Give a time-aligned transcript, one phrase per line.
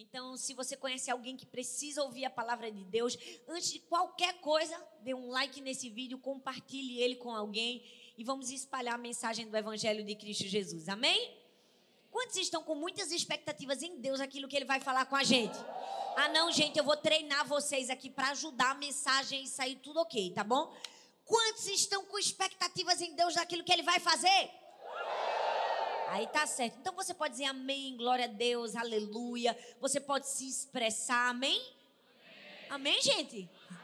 [0.00, 4.40] Então, se você conhece alguém que precisa ouvir a palavra de Deus, antes de qualquer
[4.40, 7.84] coisa, dê um like nesse vídeo, compartilhe ele com alguém
[8.16, 10.88] e vamos espalhar a mensagem do Evangelho de Cristo Jesus.
[10.88, 11.36] Amém?
[12.10, 15.58] Quantos estão com muitas expectativas em Deus, aquilo que Ele vai falar com a gente?
[16.16, 20.00] Ah, não, gente, eu vou treinar vocês aqui para ajudar a mensagem e sair tudo
[20.00, 20.74] ok, tá bom?
[21.26, 24.50] Quantos estão com expectativas em Deus daquilo que Ele vai fazer?
[26.10, 26.76] Aí tá certo.
[26.78, 29.56] Então você pode dizer amém, glória a Deus, aleluia.
[29.80, 31.60] Você pode se expressar, amém?
[32.68, 33.48] Amém, amém gente?
[33.68, 33.80] Amém.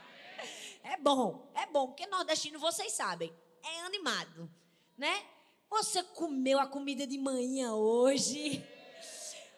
[0.83, 4.51] É bom, é bom, porque nordestino vocês sabem, é animado,
[4.97, 5.25] né?
[5.69, 8.61] Você comeu a comida de manhã hoje?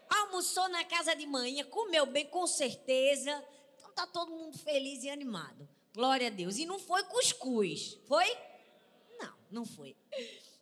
[0.07, 3.43] Almoçou na casa de manhã, comeu bem com certeza.
[3.77, 5.67] Então tá todo mundo feliz e animado.
[5.91, 6.57] Glória a Deus.
[6.57, 8.25] E não foi cuscuz, foi?
[9.19, 9.95] Não, não foi.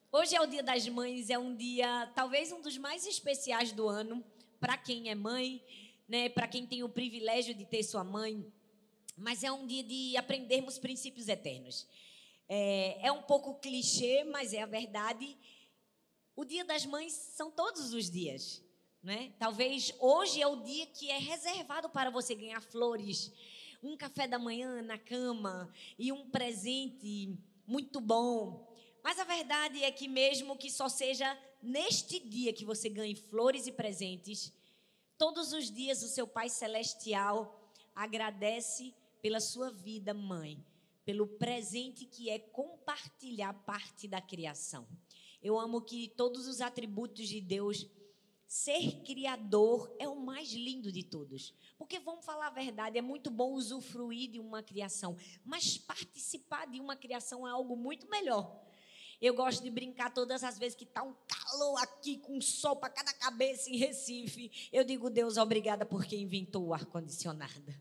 [0.10, 3.90] Hoje é o Dia das Mães, é um dia talvez um dos mais especiais do
[3.90, 4.24] ano
[4.58, 5.62] para quem é mãe,
[6.08, 6.30] né?
[6.30, 8.50] Para quem tem o privilégio de ter sua mãe.
[9.18, 11.86] Mas é um dia de aprendermos princípios eternos.
[12.48, 15.38] É, é um pouco clichê, mas é a verdade.
[16.38, 18.64] O Dia das Mães são todos os dias,
[19.04, 19.34] né?
[19.38, 23.30] Talvez hoje é o dia que é reservado para você ganhar flores,
[23.84, 28.67] um café da manhã na cama e um presente muito bom
[29.08, 33.66] mas a verdade é que, mesmo que só seja neste dia que você ganhe flores
[33.66, 34.52] e presentes,
[35.18, 40.62] todos os dias o seu Pai Celestial agradece pela sua vida, mãe,
[41.06, 44.86] pelo presente que é compartilhar parte da criação.
[45.42, 47.88] Eu amo que todos os atributos de Deus,
[48.46, 51.54] ser criador é o mais lindo de todos.
[51.78, 56.82] Porque vamos falar a verdade, é muito bom usufruir de uma criação, mas participar de
[56.82, 58.67] uma criação é algo muito melhor.
[59.22, 62.90] Eu gosto de brincar todas as vezes que está um calor aqui, com sol para
[62.90, 64.70] cada cabeça em Recife.
[64.72, 67.74] Eu digo, Deus, obrigada porque inventou o ar-condicionado.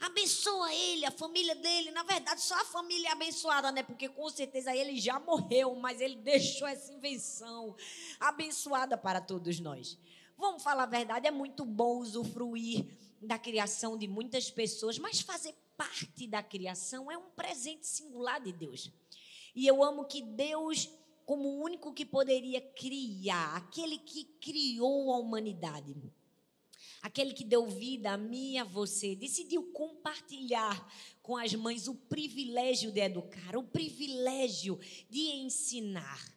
[0.00, 1.90] Abençoa ele, a família dele.
[1.90, 3.82] Na verdade, só a família é abençoada, né?
[3.82, 7.74] Porque com certeza ele já morreu, mas ele deixou essa invenção
[8.20, 9.96] abençoada para todos nós.
[10.36, 12.86] Vamos falar a verdade, é muito bom usufruir
[13.22, 18.52] da criação de muitas pessoas, mas fazer parte da criação é um presente singular de
[18.52, 18.92] Deus.
[19.56, 20.90] E eu amo que Deus,
[21.24, 25.96] como o único que poderia criar, aquele que criou a humanidade,
[27.00, 31.94] aquele que deu vida a mim e a você, decidiu compartilhar com as mães o
[31.94, 34.78] privilégio de educar, o privilégio
[35.08, 36.36] de ensinar.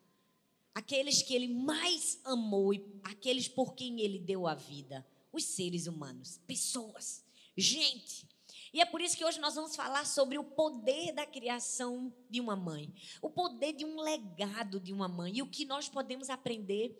[0.73, 5.87] Aqueles que ele mais amou e aqueles por quem ele deu a vida, os seres
[5.87, 7.21] humanos, pessoas,
[7.57, 8.25] gente
[8.73, 12.39] e é por isso que hoje nós vamos falar sobre o poder da criação de
[12.39, 16.29] uma mãe, o poder de um legado de uma mãe e o que nós podemos
[16.29, 16.95] aprender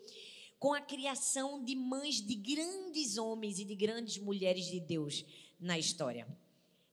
[0.58, 5.24] com a criação de mães de grandes homens e de grandes mulheres de Deus
[5.58, 6.28] na história.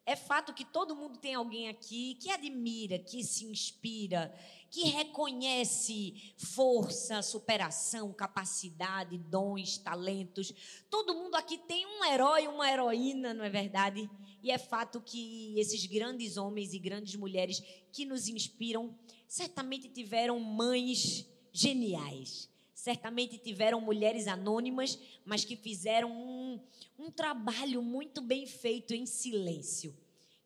[0.07, 4.33] É fato que todo mundo tem alguém aqui que admira, que se inspira,
[4.71, 10.53] que reconhece força, superação, capacidade, dons, talentos.
[10.89, 14.09] Todo mundo aqui tem um herói, uma heroína, não é verdade?
[14.41, 18.97] E é fato que esses grandes homens e grandes mulheres que nos inspiram
[19.27, 22.49] certamente tiveram mães geniais.
[22.87, 26.57] Certamente tiveram mulheres anônimas, mas que fizeram um,
[26.97, 29.93] um trabalho muito bem feito em silêncio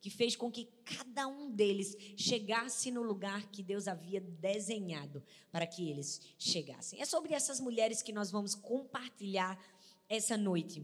[0.02, 5.68] que fez com que cada um deles chegasse no lugar que Deus havia desenhado para
[5.68, 7.00] que eles chegassem.
[7.00, 9.63] É sobre essas mulheres que nós vamos compartilhar
[10.09, 10.84] essa noite.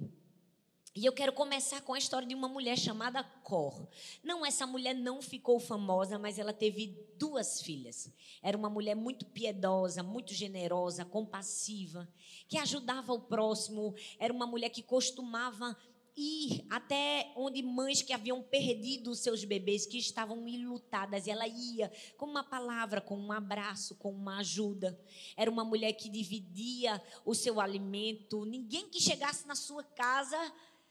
[0.98, 3.88] E eu quero começar com a história de uma mulher chamada Cor.
[4.24, 6.88] Não, essa mulher não ficou famosa, mas ela teve
[7.20, 8.12] duas filhas.
[8.42, 12.10] Era uma mulher muito piedosa, muito generosa, compassiva,
[12.48, 13.94] que ajudava o próximo.
[14.18, 15.78] Era uma mulher que costumava
[16.16, 21.92] ir até onde mães que haviam perdido seus bebês, que estavam enlutadas, e ela ia
[22.18, 25.00] com uma palavra, com um abraço, com uma ajuda.
[25.36, 28.46] Era uma mulher que dividia o seu alimento.
[28.46, 30.36] Ninguém que chegasse na sua casa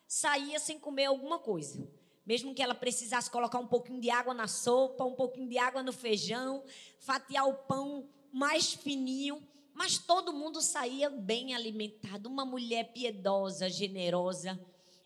[0.06, 1.89] saía sem comer alguma coisa.
[2.25, 5.83] Mesmo que ela precisasse colocar um pouquinho de água na sopa, um pouquinho de água
[5.83, 6.65] no feijão,
[6.98, 12.28] fatiar o pão mais fininho, mas todo mundo saía bem alimentado.
[12.28, 14.59] Uma mulher piedosa, generosa,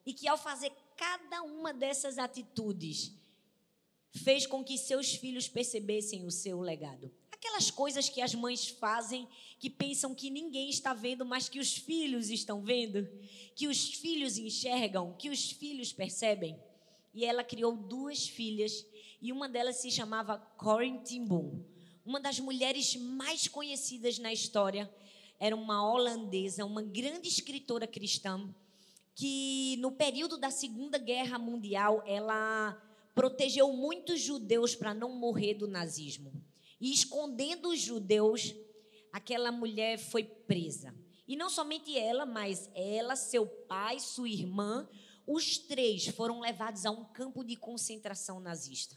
[0.06, 3.12] e que ao fazer cada uma dessas atitudes,
[4.12, 7.10] fez com que seus filhos percebessem o seu legado.
[7.40, 9.26] Aquelas coisas que as mães fazem
[9.58, 13.08] que pensam que ninguém está vendo, mas que os filhos estão vendo,
[13.54, 16.54] que os filhos enxergam, que os filhos percebem.
[17.14, 18.86] E ela criou duas filhas
[19.22, 21.64] e uma delas se chamava Corinne Timbun,
[22.04, 24.92] uma das mulheres mais conhecidas na história.
[25.38, 28.54] Era uma holandesa, uma grande escritora cristã
[29.14, 32.78] que no período da Segunda Guerra Mundial, ela
[33.14, 36.32] protegeu muitos judeus para não morrer do nazismo.
[36.80, 38.54] E escondendo os judeus,
[39.12, 40.94] aquela mulher foi presa.
[41.28, 44.88] E não somente ela, mas ela, seu pai, sua irmã,
[45.26, 48.96] os três foram levados a um campo de concentração nazista.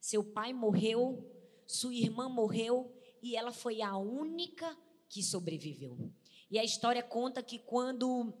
[0.00, 1.24] Seu pai morreu,
[1.66, 2.92] sua irmã morreu
[3.22, 4.76] e ela foi a única
[5.08, 6.10] que sobreviveu.
[6.50, 8.32] E a história conta que quando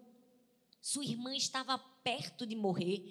[0.80, 3.04] sua irmã estava perto de morrer,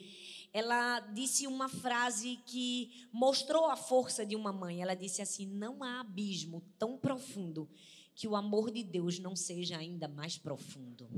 [0.54, 4.82] ela disse uma frase que mostrou a força de uma mãe.
[4.82, 7.70] Ela disse assim: Não há abismo tão profundo
[8.16, 11.10] que o amor de Deus não seja ainda mais profundo.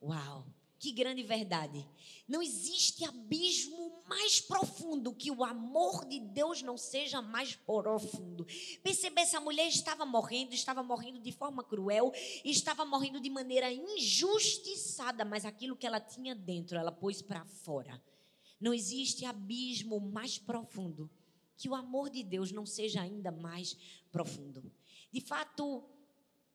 [0.00, 0.46] Uau!
[0.78, 1.84] Que grande verdade.
[2.28, 8.46] Não existe abismo mais profundo que o amor de Deus não seja mais profundo.
[8.80, 12.12] Percebe, essa mulher estava morrendo, estava morrendo de forma cruel,
[12.44, 18.00] estava morrendo de maneira injustiçada, mas aquilo que ela tinha dentro, ela pôs para fora.
[18.60, 21.10] Não existe abismo mais profundo
[21.56, 23.76] que o amor de Deus não seja ainda mais
[24.12, 24.72] profundo.
[25.12, 25.84] De fato,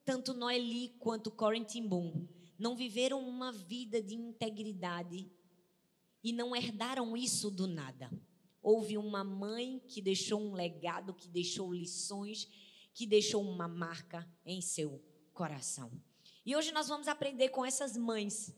[0.06, 2.28] tanto Noeli quanto Corentin Boom
[2.58, 5.30] não viveram uma vida de integridade
[6.24, 8.10] e não herdaram isso do nada.
[8.62, 12.48] Houve uma mãe que deixou um legado, que deixou lições,
[12.94, 15.04] que deixou uma marca em seu
[15.34, 15.92] coração.
[16.46, 18.56] E hoje nós vamos aprender com essas mães.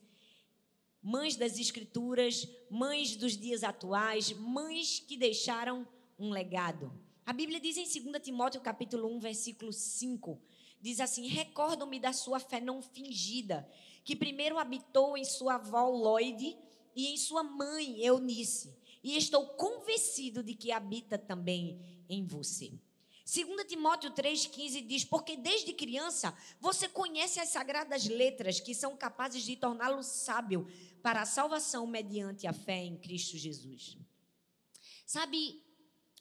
[1.07, 5.87] Mães das escrituras, mães dos dias atuais, mães que deixaram
[6.17, 6.91] um legado.
[7.23, 10.41] A Bíblia diz em 2 Timóteo capítulo 1, versículo 5,
[10.81, 13.69] diz assim: Recordo-me da sua fé não fingida,
[14.03, 16.57] que primeiro habitou em sua avó Lloyd
[16.95, 21.79] e em sua mãe Eunice, e estou convencido de que habita também
[22.09, 22.73] em você.
[23.25, 29.43] 2 Timóteo 3,15 diz: Porque desde criança você conhece as sagradas letras que são capazes
[29.43, 30.67] de torná-lo sábio
[31.01, 33.97] para a salvação mediante a fé em Cristo Jesus.
[35.07, 35.63] Sabe,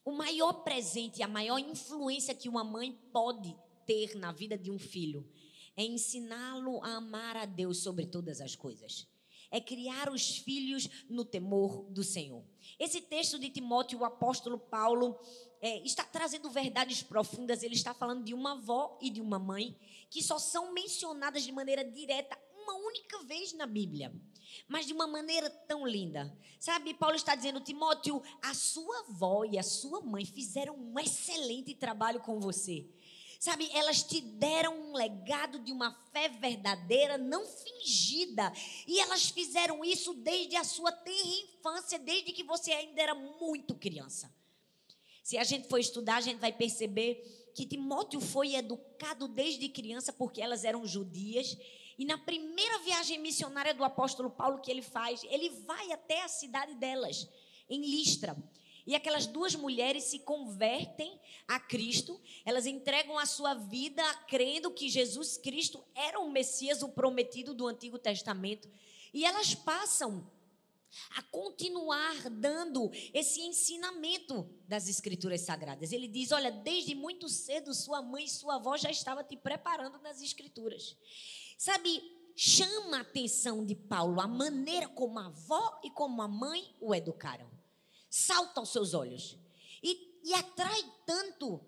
[0.05, 3.55] o maior presente, a maior influência que uma mãe pode
[3.87, 5.29] ter na vida de um filho
[5.77, 9.07] é ensiná-lo a amar a Deus sobre todas as coisas.
[9.51, 12.45] É criar os filhos no temor do Senhor.
[12.79, 15.19] Esse texto de Timóteo, o apóstolo Paulo,
[15.65, 17.63] é, está trazendo verdades profundas.
[17.63, 19.75] Ele está falando de uma avó e de uma mãe
[20.11, 24.15] que só são mencionadas de maneira direta uma única vez na Bíblia,
[24.69, 26.37] mas de uma maneira tão linda.
[26.61, 31.75] Sabe, Paulo está dizendo, Timóteo, a sua avó e a sua mãe fizeram um excelente
[31.75, 32.87] trabalho com você.
[33.41, 38.53] Sabe, elas te deram um legado de uma fé verdadeira, não fingida.
[38.87, 43.75] E elas fizeram isso desde a sua tenra infância, desde que você ainda era muito
[43.75, 44.31] criança.
[45.25, 50.13] Se a gente for estudar, a gente vai perceber que Timóteo foi educado desde criança
[50.13, 51.57] porque elas eram judias.
[51.99, 56.29] E na primeira viagem missionária do apóstolo Paulo que ele faz, ele vai até a
[56.29, 57.27] cidade delas,
[57.71, 58.37] em Listra.
[58.87, 61.19] E aquelas duas mulheres se convertem
[61.49, 66.91] a Cristo, elas entregam a sua vida crendo que Jesus Cristo era o Messias, o
[66.91, 68.69] prometido do Antigo Testamento.
[69.15, 70.31] E elas passam
[71.17, 75.93] a continuar dando esse ensinamento das Escrituras Sagradas.
[75.93, 79.99] Ele diz: Olha, desde muito cedo, sua mãe e sua avó já estavam te preparando
[79.99, 80.97] nas Escrituras.
[81.59, 82.03] Sabe,
[82.37, 86.95] chama a atenção de Paulo a maneira como a avó e como a mãe o
[86.95, 87.55] educaram
[88.15, 89.37] salta aos seus olhos.
[89.83, 91.61] E, e atrai tanto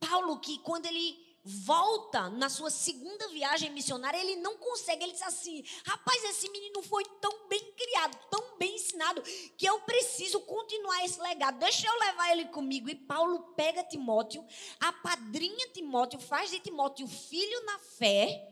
[0.00, 5.02] Paulo que quando ele volta na sua segunda viagem missionária, ele não consegue.
[5.02, 9.22] Ele diz assim: rapaz, esse menino foi tão bem criado, tão bem ensinado,
[9.56, 11.58] que eu preciso continuar esse legado.
[11.58, 12.88] Deixa eu levar ele comigo.
[12.88, 14.44] E Paulo pega Timóteo,
[14.80, 18.48] a padrinha Timóteo, faz de Timóteo filho na fé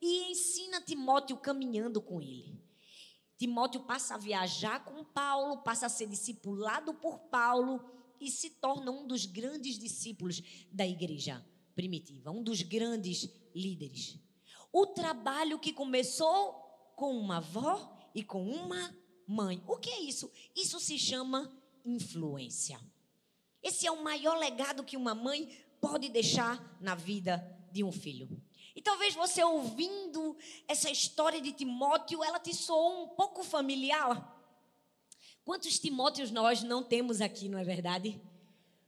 [0.00, 2.60] e ensina Timóteo caminhando com ele.
[3.38, 7.84] Timóteo passa a viajar com Paulo, passa a ser discipulado por Paulo
[8.18, 10.40] e se torna um dos grandes discípulos
[10.72, 11.44] da igreja
[11.76, 14.18] primitiva, um dos grandes líderes.
[14.72, 16.54] O trabalho que começou
[16.96, 18.96] com uma avó e com uma
[19.28, 19.62] mãe.
[19.68, 20.32] O que é isso?
[20.56, 21.52] Isso se chama
[21.84, 22.80] influência.
[23.62, 27.36] Esse é o maior legado que uma mãe pode deixar na vida
[27.70, 28.28] de um filho.
[28.74, 34.34] E talvez você ouvindo essa história de Timóteo, ela te soou um pouco familiar.
[35.44, 38.20] Quantos Timóteos nós não temos aqui, não é verdade?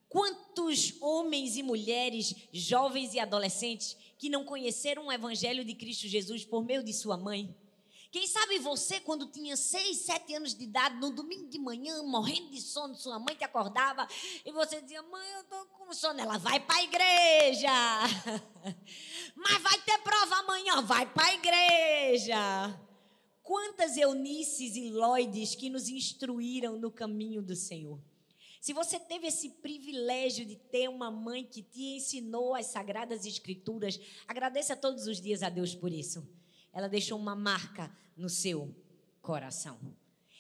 [0.09, 6.45] Quantos homens e mulheres, jovens e adolescentes, que não conheceram o Evangelho de Cristo Jesus
[6.45, 7.55] por meio de sua mãe?
[8.11, 12.49] Quem sabe você, quando tinha seis, sete anos de idade, no domingo de manhã, morrendo
[12.49, 14.09] de sono, sua mãe te acordava
[14.47, 16.19] e você dizia: Mãe, eu estou com sono.
[16.19, 17.69] Ela vai para a igreja.
[19.37, 22.81] Mas vai ter prova amanhã, vai para a igreja.
[23.43, 28.01] Quantas Eunices e Lloydes que nos instruíram no caminho do Senhor.
[28.69, 33.99] Se você teve esse privilégio de ter uma mãe que te ensinou as sagradas escrituras,
[34.27, 36.29] agradeça todos os dias a Deus por isso.
[36.71, 38.77] Ela deixou uma marca no seu
[39.23, 39.81] coração.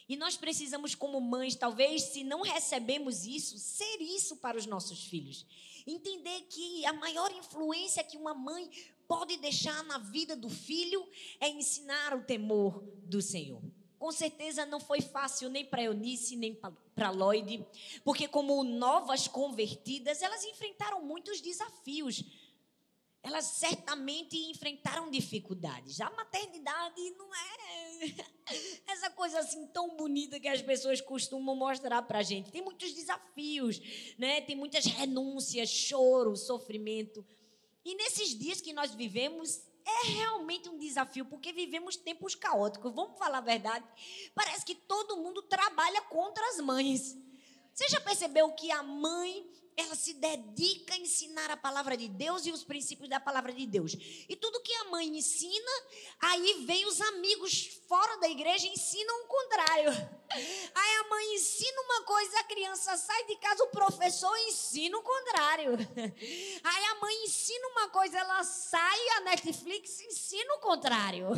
[0.07, 5.05] E nós precisamos, como mães, talvez, se não recebemos isso, ser isso para os nossos
[5.05, 5.47] filhos.
[5.87, 8.69] Entender que a maior influência que uma mãe
[9.07, 11.03] pode deixar na vida do filho
[11.41, 13.63] é ensinar o temor do Senhor.
[13.99, 16.55] Com certeza não foi fácil nem para Eunice, nem
[16.95, 17.67] para Lloyd,
[18.05, 22.23] porque, como novas convertidas, elas enfrentaram muitos desafios.
[23.21, 26.01] Elas certamente enfrentaram dificuldades.
[26.01, 28.15] A maternidade não é
[28.87, 32.53] essa coisa assim tão bonita que as pessoas costumam mostrar para a gente.
[32.53, 33.81] Tem muitos desafios,
[34.17, 34.41] né?
[34.43, 37.27] tem muitas renúncias, choro, sofrimento.
[37.85, 42.95] E nesses dias que nós vivemos, é realmente um desafio, porque vivemos tempos caóticos.
[42.95, 43.85] Vamos falar a verdade?
[44.35, 47.17] Parece que todo mundo trabalha contra as mães.
[47.73, 52.45] Você já percebeu que a mãe ela se dedica a ensinar a palavra de Deus
[52.45, 53.93] e os princípios da palavra de Deus.
[54.29, 55.71] E tudo que a mãe ensina,
[56.19, 59.91] aí vem os amigos fora da igreja e ensinam o contrário.
[60.75, 65.03] Aí a mãe ensina uma coisa, a criança sai de casa, o professor ensina o
[65.03, 65.73] contrário.
[66.65, 71.29] Aí a mãe ensina uma coisa, ela sai, a Netflix ensina o contrário.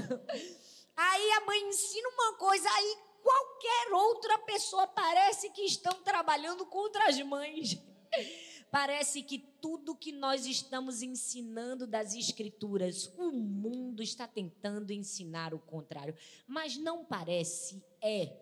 [0.96, 7.06] Aí a mãe ensina uma coisa, aí qualquer outra pessoa parece que estão trabalhando contra
[7.06, 7.89] as mães.
[8.70, 15.58] Parece que tudo que nós estamos ensinando das Escrituras, o mundo está tentando ensinar o
[15.58, 16.14] contrário.
[16.46, 18.36] Mas não parece, é.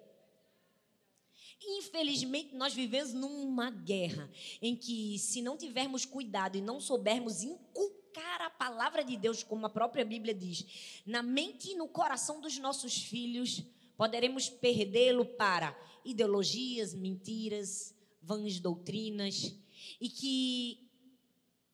[1.60, 8.42] Infelizmente, nós vivemos numa guerra em que, se não tivermos cuidado e não soubermos inculcar
[8.42, 12.58] a palavra de Deus, como a própria Bíblia diz, na mente e no coração dos
[12.58, 13.64] nossos filhos,
[13.96, 17.94] poderemos perdê-lo para ideologias, mentiras,
[18.28, 19.56] vãs doutrinas,
[19.98, 20.90] e que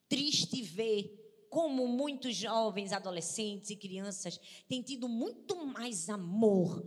[0.09, 1.21] triste ver
[1.51, 6.85] como muitos jovens, adolescentes e crianças têm tido muito mais amor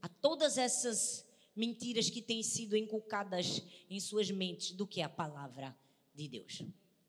[0.00, 5.76] a todas essas mentiras que têm sido inculcadas em suas mentes do que a palavra
[6.14, 6.62] de Deus.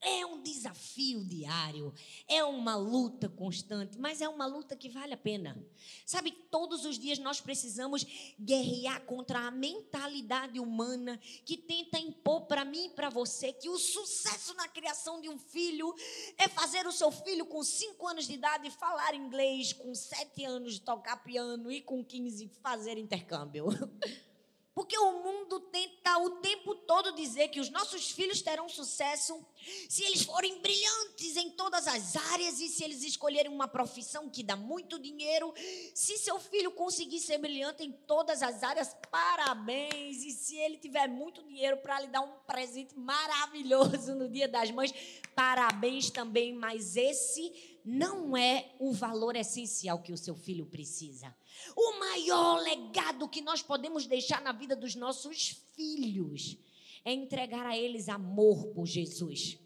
[0.05, 1.93] É um desafio diário,
[2.27, 5.57] é uma luta constante, mas é uma luta que vale a pena.
[6.05, 8.05] Sabe, todos os dias nós precisamos
[8.37, 13.77] guerrear contra a mentalidade humana que tenta impor para mim e para você que o
[13.77, 15.95] sucesso na criação de um filho
[16.37, 20.79] é fazer o seu filho com 5 anos de idade falar inglês, com 7 anos
[20.79, 23.67] tocar piano e com 15 fazer intercâmbio.
[24.75, 29.45] Porque o mundo tenta o tempo todo dizer que os nossos filhos terão sucesso
[29.87, 34.41] se eles forem brilhantes em todas as áreas e se eles escolherem uma profissão que
[34.41, 35.53] dá muito dinheiro.
[35.93, 40.23] Se seu filho conseguir ser brilhante em todas as áreas, parabéns.
[40.23, 44.71] E se ele tiver muito dinheiro para lhe dar um presente maravilhoso no Dia das
[44.71, 44.91] Mães,
[45.35, 46.51] parabéns também.
[46.51, 51.35] Mas esse não é o valor essencial que o seu filho precisa.
[51.75, 56.57] O maior legado que nós podemos deixar na vida dos nossos filhos
[57.05, 59.57] é entregar a eles amor por Jesus.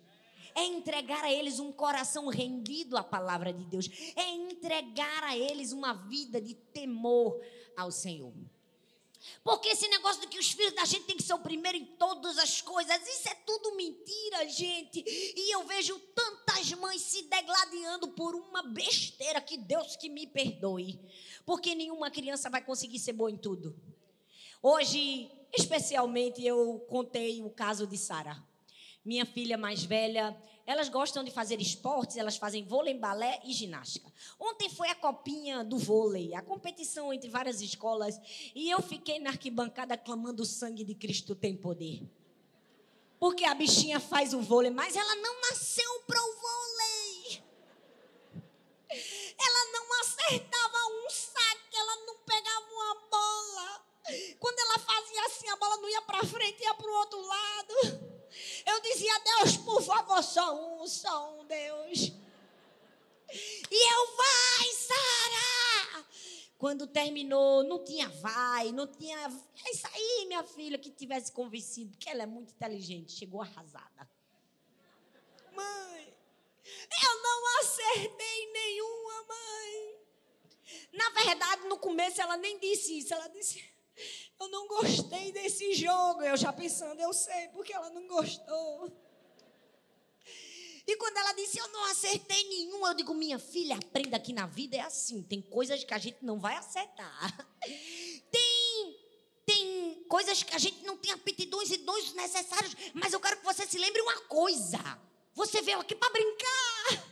[0.56, 3.88] É entregar a eles um coração rendido à palavra de Deus.
[4.16, 7.40] É entregar a eles uma vida de temor
[7.76, 8.34] ao Senhor.
[9.44, 11.86] Porque esse negócio de que os filhos da gente têm que ser o primeiro em
[11.86, 15.04] todas as coisas, isso é tudo mentira, gente.
[15.08, 21.00] E eu vejo tantas mães se degladiando por uma besteira que Deus que me perdoe.
[21.46, 23.76] Porque nenhuma criança vai conseguir ser boa em tudo.
[24.62, 28.44] Hoje, especialmente, eu contei o caso de Sara.
[29.06, 30.36] Minha filha mais velha,
[30.68, 34.12] elas gostam de fazer esportes, elas fazem vôlei, balé e ginástica.
[34.38, 38.20] Ontem foi a copinha do vôlei, a competição entre várias escolas,
[38.54, 42.04] e eu fiquei na arquibancada clamando: o sangue de Cristo tem poder.
[43.18, 47.44] Porque a bichinha faz o vôlei, mas ela não nasceu para o vôlei.
[48.90, 53.86] Ela não acertava um saque, ela não pegava uma bola.
[54.38, 58.17] Quando ela fazia assim, a bola não ia para frente, ia para o outro lado.
[58.66, 62.12] Eu dizia, Deus, por favor, só um, só um, Deus.
[63.70, 66.08] E eu, vai, Sara!
[66.58, 69.18] Quando terminou, não tinha vai, não tinha.
[69.66, 74.10] É isso aí, minha filha, que tivesse convencido, porque ela é muito inteligente, chegou arrasada.
[75.54, 76.18] Mãe,
[76.66, 79.96] eu não acertei nenhuma, mãe.
[80.94, 83.64] Na verdade, no começo ela nem disse isso, ela disse.
[84.40, 86.22] Eu não gostei desse jogo.
[86.24, 88.92] Eu já pensando, eu sei porque ela não gostou.
[90.88, 94.46] E quando ela disse, eu não acertei nenhum, eu digo, minha filha, aprenda que na
[94.46, 95.22] vida é assim.
[95.22, 97.46] Tem coisas que a gente não vai acertar.
[98.32, 99.00] Tem,
[99.46, 102.76] tem coisas que a gente não tem aptidões e dons necessários.
[102.94, 104.78] Mas eu quero que você se lembre uma coisa.
[105.34, 107.07] Você veio aqui para brincar.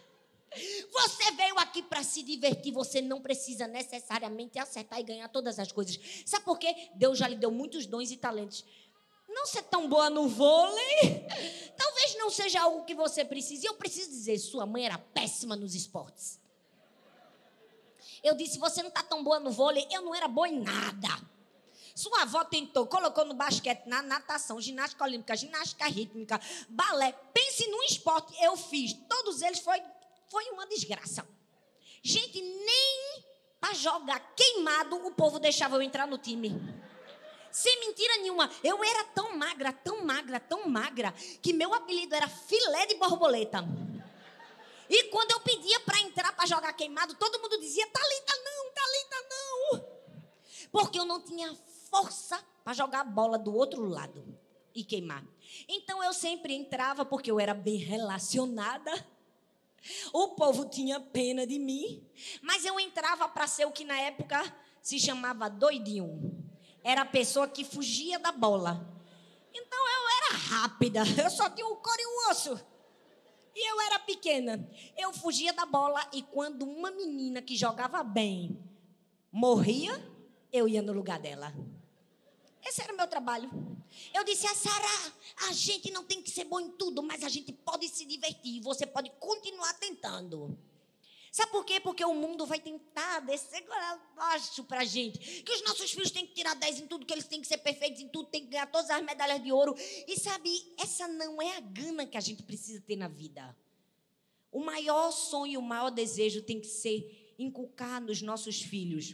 [0.91, 5.71] Você veio aqui para se divertir, você não precisa necessariamente acertar e ganhar todas as
[5.71, 5.99] coisas.
[6.25, 6.89] Sabe por quê?
[6.95, 8.65] Deus já lhe deu muitos dons e talentos.
[9.27, 11.27] Não ser tão boa no vôlei,
[11.75, 13.65] talvez não seja algo que você precise.
[13.65, 16.39] Eu preciso dizer, sua mãe era péssima nos esportes.
[18.23, 21.09] Eu disse, você não está tão boa no vôlei, eu não era boa em nada.
[21.95, 27.13] Sua avó tentou, colocou no basquete, na natação, ginástica olímpica, ginástica rítmica, balé.
[27.33, 28.93] Pense num esporte, eu fiz.
[29.07, 29.81] Todos eles foi
[30.29, 31.27] foi uma desgraça.
[32.01, 33.25] Gente, nem
[33.59, 36.51] para jogar queimado o povo deixava eu entrar no time.
[37.51, 42.27] Sem mentira nenhuma, eu era tão magra, tão magra, tão magra, que meu apelido era
[42.27, 43.63] filé de borboleta.
[44.89, 49.27] E quando eu pedia para entrar para jogar queimado, todo mundo dizia: Talita não, Talita
[49.29, 50.69] não.
[50.71, 51.55] Porque eu não tinha
[51.89, 54.37] força para jogar a bola do outro lado
[54.75, 55.23] e queimar.
[55.67, 58.91] Então eu sempre entrava porque eu era bem relacionada
[60.13, 62.07] o povo tinha pena de mim,
[62.41, 64.41] mas eu entrava para ser o que na época
[64.81, 66.43] se chamava doidinho.
[66.83, 68.93] Era a pessoa que fugia da bola.
[69.53, 72.59] Então eu era rápida, eu só tinha o cor e o osso.
[73.55, 74.69] E eu era pequena.
[74.97, 78.61] Eu fugia da bola e quando uma menina que jogava bem
[79.31, 79.93] morria,
[80.51, 81.53] eu ia no lugar dela.
[82.65, 83.49] Esse era o meu trabalho.
[84.13, 85.13] Eu disse a Sara:
[85.47, 88.61] a gente não tem que ser bom em tudo, mas a gente pode se divertir.
[88.61, 90.57] Você pode continuar tentando.
[91.31, 91.81] Sabe por quê?
[91.81, 95.43] Porque o mundo vai tentar descer abaixo para a gente.
[95.43, 97.57] Que os nossos filhos têm que tirar 10 em tudo, que eles têm que ser
[97.57, 99.75] perfeitos em tudo, têm que ganhar todas as medalhas de ouro.
[100.07, 103.53] E sabe, essa não é a gana que a gente precisa ter na vida.
[104.49, 109.13] O maior sonho, o maior desejo tem que ser inculcar nos nossos filhos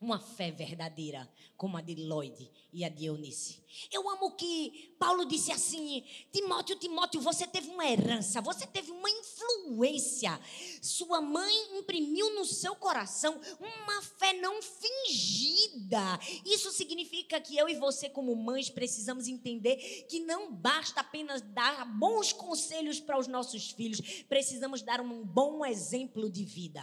[0.00, 3.62] uma fé verdadeira, como a de Lloyd e a de Eunice.
[3.92, 9.10] Eu amo que Paulo disse assim: Timóteo, Timóteo, você teve uma herança, você teve uma
[9.10, 10.40] influência.
[10.80, 16.18] Sua mãe imprimiu no seu coração uma fé não fingida.
[16.46, 19.76] Isso significa que eu e você, como mães, precisamos entender
[20.08, 25.64] que não basta apenas dar bons conselhos para os nossos filhos, precisamos dar um bom
[25.64, 26.82] exemplo de vida.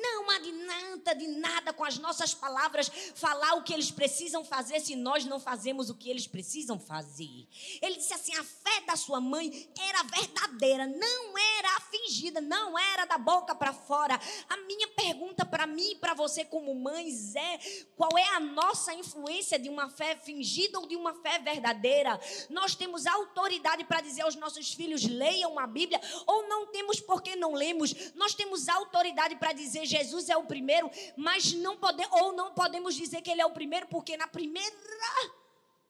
[0.00, 4.94] Não adianta de nada com as nossas palavras falar o que eles precisam fazer se
[4.94, 7.48] nós não fazemos o que eles precisam fazer.
[7.82, 13.06] Ele disse assim: a fé da sua mãe era verdadeira, não era fingida, não era
[13.06, 14.18] da boca para fora.
[14.48, 17.58] A minha pergunta para mim e para você, como mães, é:
[17.96, 22.20] qual é a nossa influência de uma fé fingida ou de uma fé verdadeira?
[22.48, 27.34] Nós temos autoridade para dizer aos nossos filhos: leiam a Bíblia, ou não temos porque
[27.34, 28.12] não lemos.
[28.14, 32.94] Nós temos autoridade para dizer Jesus é o primeiro, mas não pode, ou não podemos
[32.94, 34.76] dizer que ele é o primeiro, porque na primeira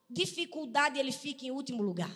[0.08, 2.14] dificuldade ele fica em último lugar.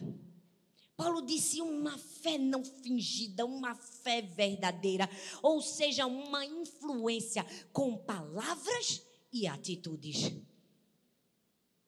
[0.96, 5.08] Paulo disse uma fé não fingida, uma fé verdadeira,
[5.42, 10.32] ou seja, uma influência com palavras e atitudes.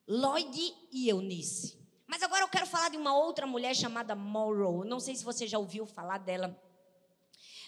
[0.06, 1.78] Lloyd e Eunice.
[2.06, 4.84] Mas agora eu quero falar de uma outra mulher chamada Morrow.
[4.84, 6.60] Não sei se você já ouviu falar dela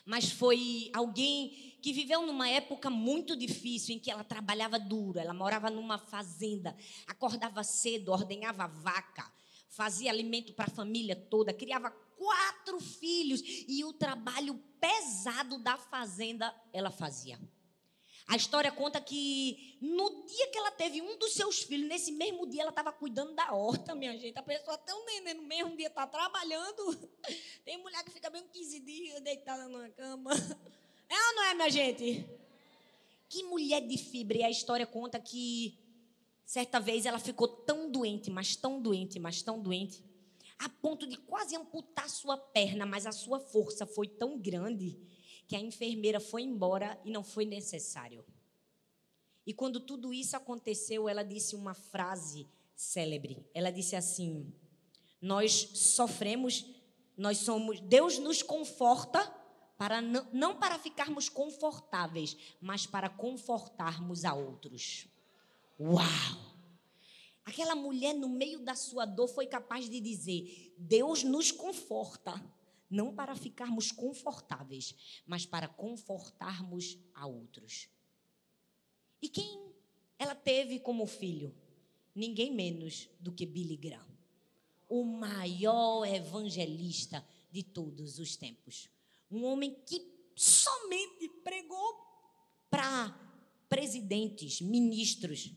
[0.06, 5.34] mas foi alguém que viveu numa época muito difícil em que ela trabalhava duro, ela
[5.34, 9.30] morava numa fazenda, acordava cedo, ordenhava vaca,
[9.68, 16.54] fazia alimento para a família toda, criava quatro filhos e o trabalho pesado da fazenda
[16.72, 17.38] ela fazia.
[18.28, 22.44] A história conta que no dia que ela teve um dos seus filhos, nesse mesmo
[22.46, 24.36] dia ela estava cuidando da horta, minha gente.
[24.36, 27.10] A pessoa um neném no mesmo dia está trabalhando.
[27.64, 30.30] Tem mulher que fica bem 15 dias deitada numa cama.
[31.08, 32.28] É ou não é, minha gente?
[33.28, 34.38] Que mulher de fibra.
[34.38, 35.78] E a história conta que
[36.44, 40.02] certa vez ela ficou tão doente, mas tão doente, mas tão doente,
[40.58, 44.98] a ponto de quase amputar sua perna, mas a sua força foi tão grande
[45.46, 48.24] que a enfermeira foi embora e não foi necessário.
[49.46, 53.46] E quando tudo isso aconteceu, ela disse uma frase célebre.
[53.54, 54.52] Ela disse assim:
[55.20, 56.66] Nós sofremos,
[57.16, 59.20] nós somos, Deus nos conforta
[59.78, 65.06] para não, não para ficarmos confortáveis, mas para confortarmos a outros.
[65.78, 66.56] Uau!
[67.44, 72.34] Aquela mulher no meio da sua dor foi capaz de dizer: Deus nos conforta
[72.90, 77.88] não para ficarmos confortáveis, mas para confortarmos a outros.
[79.20, 79.72] E quem
[80.18, 81.54] ela teve como filho?
[82.14, 84.06] Ninguém menos do que Billy Graham,
[84.88, 88.88] o maior evangelista de todos os tempos.
[89.30, 90.00] Um homem que
[90.34, 92.06] somente pregou
[92.70, 93.10] para
[93.68, 95.52] presidentes, ministros,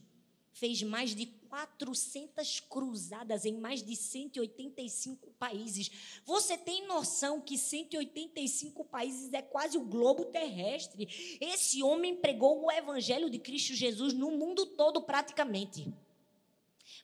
[0.52, 5.90] fez mais de 400 cruzadas em mais de 185 países.
[6.24, 11.38] Você tem noção que 185 países é quase o globo terrestre?
[11.40, 15.92] Esse homem pregou o evangelho de Cristo Jesus no mundo todo praticamente.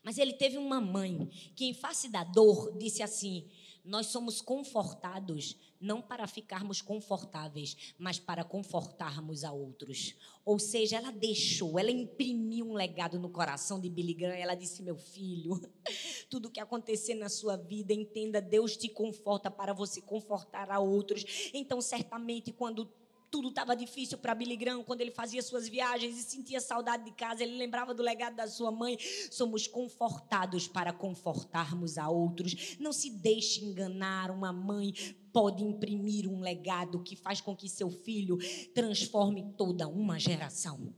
[0.03, 3.45] Mas ele teve uma mãe que, em face da dor, disse assim:
[3.87, 10.15] Nós somos confortados não para ficarmos confortáveis, mas para confortarmos a outros.
[10.45, 14.35] Ou seja, ela deixou, ela imprimiu um legado no coração de Billy Graham.
[14.35, 15.61] Ela disse: Meu filho,
[16.29, 21.51] tudo que acontecer na sua vida, entenda, Deus te conforta para você confortar a outros.
[21.55, 22.91] Então, certamente, quando
[23.37, 27.11] tudo estava difícil para Billy Graham quando ele fazia suas viagens e sentia saudade de
[27.11, 28.97] casa, ele lembrava do legado da sua mãe.
[29.31, 32.79] Somos confortados para confortarmos a outros.
[32.81, 34.95] Não se deixe enganar, uma mãe
[35.35, 38.39] pode imprimir um legado que faz com que seu filho
[38.75, 40.95] transforme toda uma geração.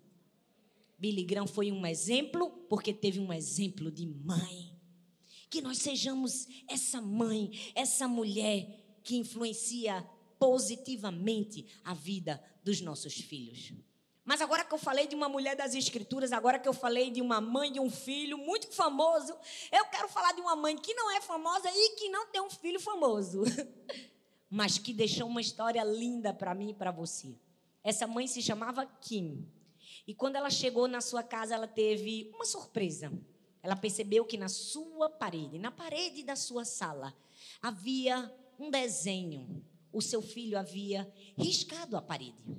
[0.96, 4.78] Billy Graham foi um exemplo porque teve um exemplo de mãe.
[5.50, 13.72] Que nós sejamos essa mãe, essa mulher que influencia positivamente a vida dos nossos filhos.
[14.28, 17.22] Mas agora que eu falei de uma mulher das Escrituras, agora que eu falei de
[17.22, 19.34] uma mãe e um filho muito famoso,
[19.72, 22.50] eu quero falar de uma mãe que não é famosa e que não tem um
[22.50, 23.42] filho famoso,
[24.50, 27.34] mas que deixou uma história linda para mim e para você.
[27.82, 29.50] Essa mãe se chamava Kim.
[30.06, 33.10] E quando ela chegou na sua casa, ela teve uma surpresa.
[33.62, 37.14] Ela percebeu que na sua parede, na parede da sua sala,
[37.62, 39.64] havia um desenho
[39.98, 42.56] o seu filho havia riscado a parede.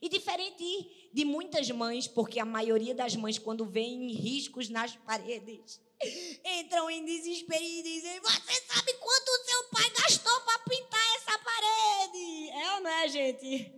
[0.00, 5.80] E diferente de muitas mães, porque a maioria das mães, quando veem riscos nas paredes,
[6.60, 11.38] entram em desespero e dizem: Você sabe quanto o seu pai gastou para pintar essa
[11.38, 12.50] parede?
[12.50, 13.72] É ou não é, gente?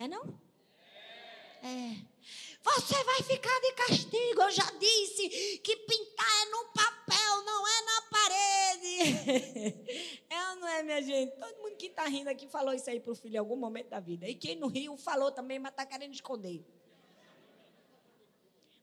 [0.00, 0.40] É não?
[1.62, 2.12] É.
[2.64, 4.42] Você vai ficar de castigo.
[4.42, 8.42] Eu já disse que pintar é no papel, não é na parede.
[10.94, 11.32] Não gente?
[11.32, 13.88] Todo mundo que está rindo aqui falou isso aí para o filho em algum momento
[13.88, 14.28] da vida.
[14.28, 16.64] E quem no Rio falou também, mas está querendo esconder.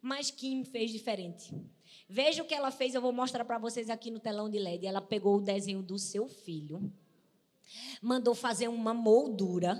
[0.01, 1.53] Mas Kim fez diferente.
[2.07, 4.85] Veja o que ela fez, eu vou mostrar para vocês aqui no telão de LED.
[4.85, 6.91] Ela pegou o desenho do seu filho,
[8.01, 9.77] mandou fazer uma moldura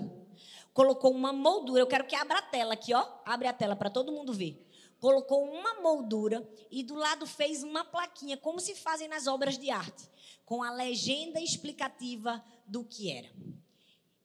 [0.72, 1.82] colocou uma moldura.
[1.82, 3.06] Eu quero que abra a tela aqui, ó.
[3.24, 4.66] Abre a tela para todo mundo ver.
[4.98, 9.70] Colocou uma moldura e do lado fez uma plaquinha, como se fazem nas obras de
[9.70, 10.08] arte,
[10.50, 13.32] com a legenda explicativa do que era.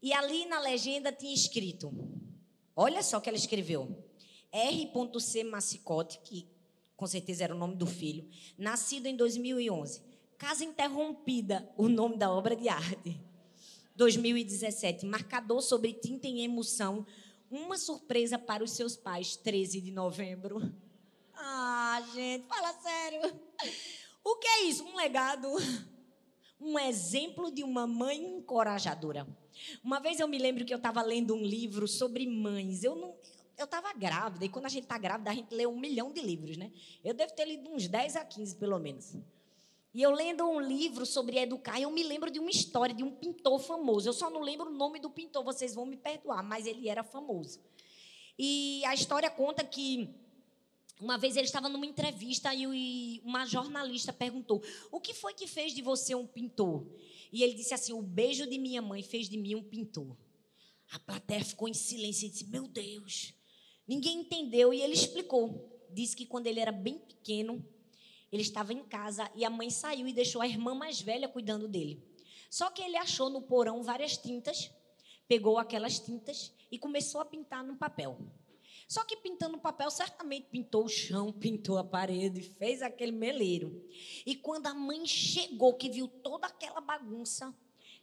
[0.01, 1.93] E ali na legenda tinha escrito:
[2.75, 4.03] olha só o que ela escreveu.
[4.51, 5.43] R.C.
[5.43, 6.49] Massicote, que
[6.97, 10.01] com certeza era o nome do filho, nascido em 2011.
[10.35, 13.21] Casa Interrompida, o nome da obra de arte.
[13.95, 17.05] 2017, marcador sobre tinta em emoção,
[17.51, 20.73] uma surpresa para os seus pais, 13 de novembro.
[21.35, 23.21] Ah, gente, fala sério.
[24.23, 24.83] O que é isso?
[24.83, 25.47] Um legado,
[26.59, 29.27] um exemplo de uma mãe encorajadora.
[29.83, 32.83] Uma vez eu me lembro que eu estava lendo um livro sobre mães.
[32.83, 33.15] Eu não,
[33.57, 36.21] eu estava grávida, e quando a gente está grávida, a gente lê um milhão de
[36.21, 36.71] livros, né?
[37.03, 39.15] Eu devo ter lido uns 10 a 15, pelo menos.
[39.93, 43.11] E eu lendo um livro sobre educar, eu me lembro de uma história de um
[43.11, 44.09] pintor famoso.
[44.09, 47.01] Eu só não lembro o nome do pintor, vocês vão me perdoar, mas ele era
[47.01, 47.61] famoso.
[48.37, 50.13] E a história conta que
[51.01, 55.73] uma vez ele estava numa entrevista e uma jornalista perguntou: O que foi que fez
[55.73, 56.85] de você um pintor?
[57.31, 60.15] E ele disse assim: O beijo de minha mãe fez de mim um pintor.
[60.91, 63.33] A plateia ficou em silêncio e disse: Meu Deus.
[63.87, 65.71] Ninguém entendeu e ele explicou.
[65.91, 67.63] Disse que quando ele era bem pequeno,
[68.31, 71.67] ele estava em casa e a mãe saiu e deixou a irmã mais velha cuidando
[71.67, 72.01] dele.
[72.49, 74.71] Só que ele achou no porão várias tintas,
[75.27, 78.17] pegou aquelas tintas e começou a pintar no papel.
[78.87, 83.83] Só que pintando no papel, certamente pintou o chão, pintou a parede, fez aquele meleiro.
[84.25, 87.53] E quando a mãe chegou, que viu toda aquela bagunça,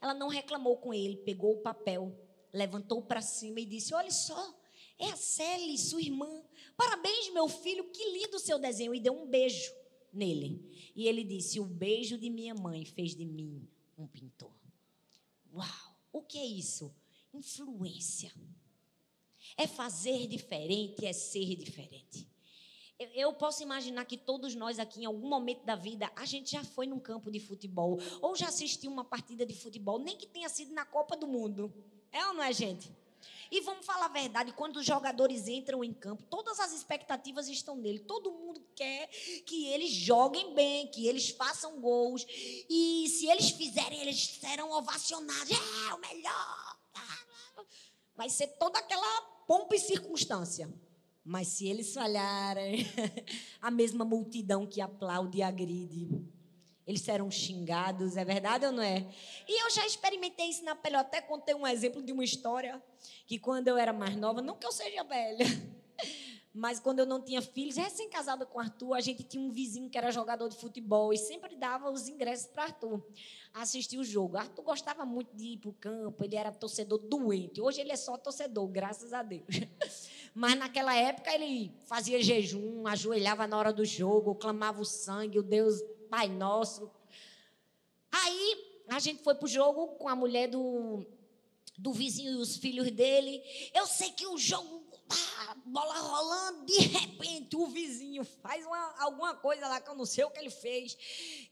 [0.01, 2.17] ela não reclamou com ele, pegou o papel,
[2.53, 4.55] levantou para cima e disse: Olha só,
[4.99, 6.45] é a Célia, sua irmã.
[6.77, 8.95] Parabéns, meu filho, que lindo o seu desenho.
[8.95, 9.73] E deu um beijo
[10.13, 10.93] nele.
[10.97, 14.53] E ele disse: O beijo de minha mãe fez de mim um pintor.
[15.55, 15.97] Uau!
[16.13, 16.95] O que é isso?
[17.33, 18.33] Influência.
[19.57, 22.29] É fazer diferente, é ser diferente.
[23.15, 26.63] Eu posso imaginar que todos nós aqui, em algum momento da vida, a gente já
[26.63, 30.49] foi num campo de futebol, ou já assistiu uma partida de futebol, nem que tenha
[30.49, 31.73] sido na Copa do Mundo.
[32.13, 32.91] É ou não é, gente?
[33.51, 37.77] E vamos falar a verdade, quando os jogadores entram em campo, todas as expectativas estão
[37.77, 37.99] nele.
[38.01, 39.09] Todo mundo quer
[39.45, 42.25] que eles joguem bem, que eles façam gols.
[42.29, 45.51] E se eles fizerem, eles serão ovacionados.
[45.51, 46.79] É o melhor.
[48.23, 50.73] Vai ser toda aquela pompa e circunstância.
[51.25, 52.87] Mas se eles falharem,
[53.61, 56.09] a mesma multidão que aplaude e agride.
[56.87, 59.13] Eles serão xingados, é verdade ou não é?
[59.49, 60.95] E eu já experimentei isso na pele.
[60.95, 62.81] Eu até contei um exemplo de uma história
[63.27, 65.45] que quando eu era mais nova, não que eu seja velha,
[66.55, 69.97] mas quando eu não tinha filhos, recém-casada com Arthur, a gente tinha um vizinho que
[69.97, 73.03] era jogador de futebol e sempre dava os ingressos para Arthur
[73.55, 74.37] assistir o jogo.
[74.37, 77.61] Arthur gostava muito de ir para o campo, ele era torcedor doente.
[77.61, 79.45] Hoje ele é só torcedor, graças a Deus.
[80.35, 85.43] Mas naquela época ele fazia jejum, ajoelhava na hora do jogo, clamava o sangue, o
[85.43, 86.91] Deus Pai Nosso.
[88.11, 91.05] Aí a gente foi pro jogo com a mulher do,
[91.79, 93.43] do vizinho e os filhos dele.
[93.75, 94.83] Eu sei que o jogo
[95.65, 100.25] bola rolando, de repente o vizinho faz uma, alguma coisa lá que eu não sei
[100.25, 100.97] o que ele fez,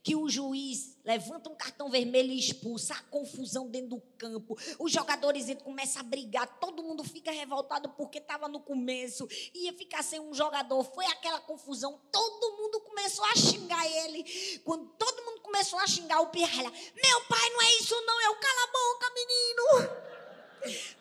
[0.02, 4.92] que o juiz levanta um cartão vermelho e expulsa, a confusão dentro do campo, os
[4.92, 10.20] jogadores começam a brigar, todo mundo fica revoltado porque estava no começo, ia ficar sem
[10.20, 15.78] um jogador, foi aquela confusão, todo mundo começou a xingar ele, quando todo mundo começou
[15.78, 20.10] a xingar o Pirralha, meu pai não é isso não, eu cala a boca menino,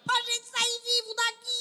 [0.06, 1.59] pra gente sair vivo daqui,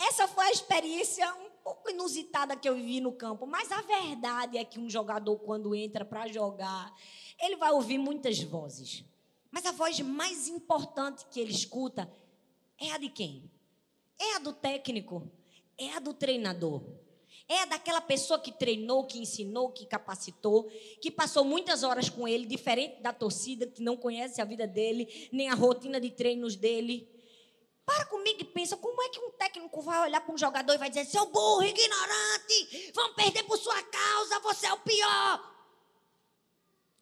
[0.00, 4.56] Essa foi a experiência um pouco inusitada que eu vivi no campo, mas a verdade
[4.56, 6.90] é que um jogador, quando entra para jogar,
[7.38, 9.04] ele vai ouvir muitas vozes.
[9.50, 12.10] Mas a voz mais importante que ele escuta
[12.78, 13.50] é a de quem?
[14.18, 15.30] É a do técnico,
[15.76, 16.82] é a do treinador.
[17.46, 22.46] É daquela pessoa que treinou, que ensinou, que capacitou, que passou muitas horas com ele,
[22.46, 27.08] diferente da torcida, que não conhece a vida dele, nem a rotina de treinos dele.
[27.90, 30.78] Para comigo e pensa, como é que um técnico vai olhar para um jogador e
[30.78, 35.74] vai dizer, seu burro, ignorante, vamos perder por sua causa, você é o pior.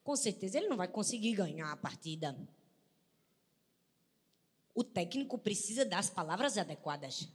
[0.02, 2.34] Com certeza ele não vai conseguir ganhar a partida.
[4.74, 7.28] O técnico precisa das palavras adequadas.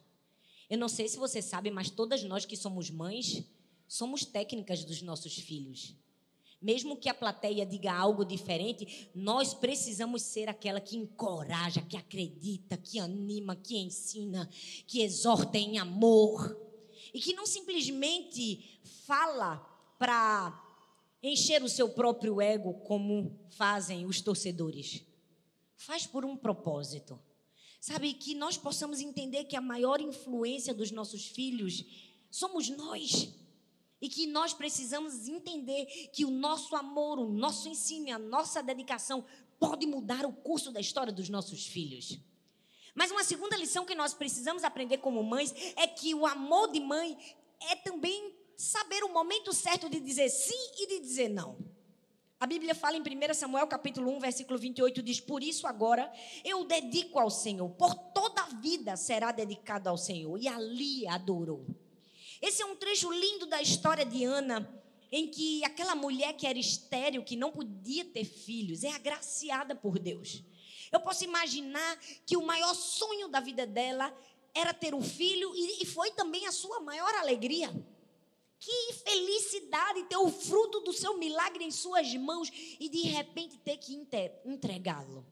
[0.68, 3.44] Eu não sei se você sabe, mas todas nós que somos mães,
[3.88, 5.96] somos técnicas dos nossos filhos.
[6.63, 12.78] Mesmo que a plateia diga algo diferente, nós precisamos ser aquela que encoraja, que acredita,
[12.78, 14.49] que anima, que ensina,
[14.88, 16.58] que exorta em amor.
[17.13, 19.58] E que não simplesmente fala
[19.99, 20.58] para
[21.21, 25.04] encher o seu próprio ego como fazem os torcedores.
[25.76, 27.19] Faz por um propósito.
[27.82, 31.84] Sabe, que nós possamos entender que a maior influência dos nossos filhos
[32.32, 33.42] somos nós
[34.04, 39.24] e que nós precisamos entender que o nosso amor, o nosso ensino, a nossa dedicação
[39.58, 42.20] pode mudar o curso da história dos nossos filhos.
[42.94, 46.82] Mas uma segunda lição que nós precisamos aprender como mães é que o amor de
[46.82, 47.18] mãe
[47.72, 51.58] é também saber o momento certo de dizer sim e de dizer não.
[52.42, 56.12] A Bíblia fala em 1 Samuel capítulo 1, versículo 28, diz: Por isso agora
[56.44, 60.38] eu dedico ao Senhor, por toda a vida será dedicado ao Senhor.
[60.38, 61.66] E ali adorou.
[62.43, 64.69] Esse é um trecho lindo da história de Ana,
[65.10, 69.97] em que aquela mulher que era estéril, que não podia ter filhos, é agraciada por
[69.97, 70.43] Deus.
[70.91, 74.13] Eu posso imaginar que o maior sonho da vida dela
[74.53, 77.71] era ter um filho e foi também a sua maior alegria.
[78.60, 83.77] Que felicidade ter o fruto do seu milagre em suas mãos e de repente ter
[83.77, 83.93] que
[84.43, 85.25] entregá-lo.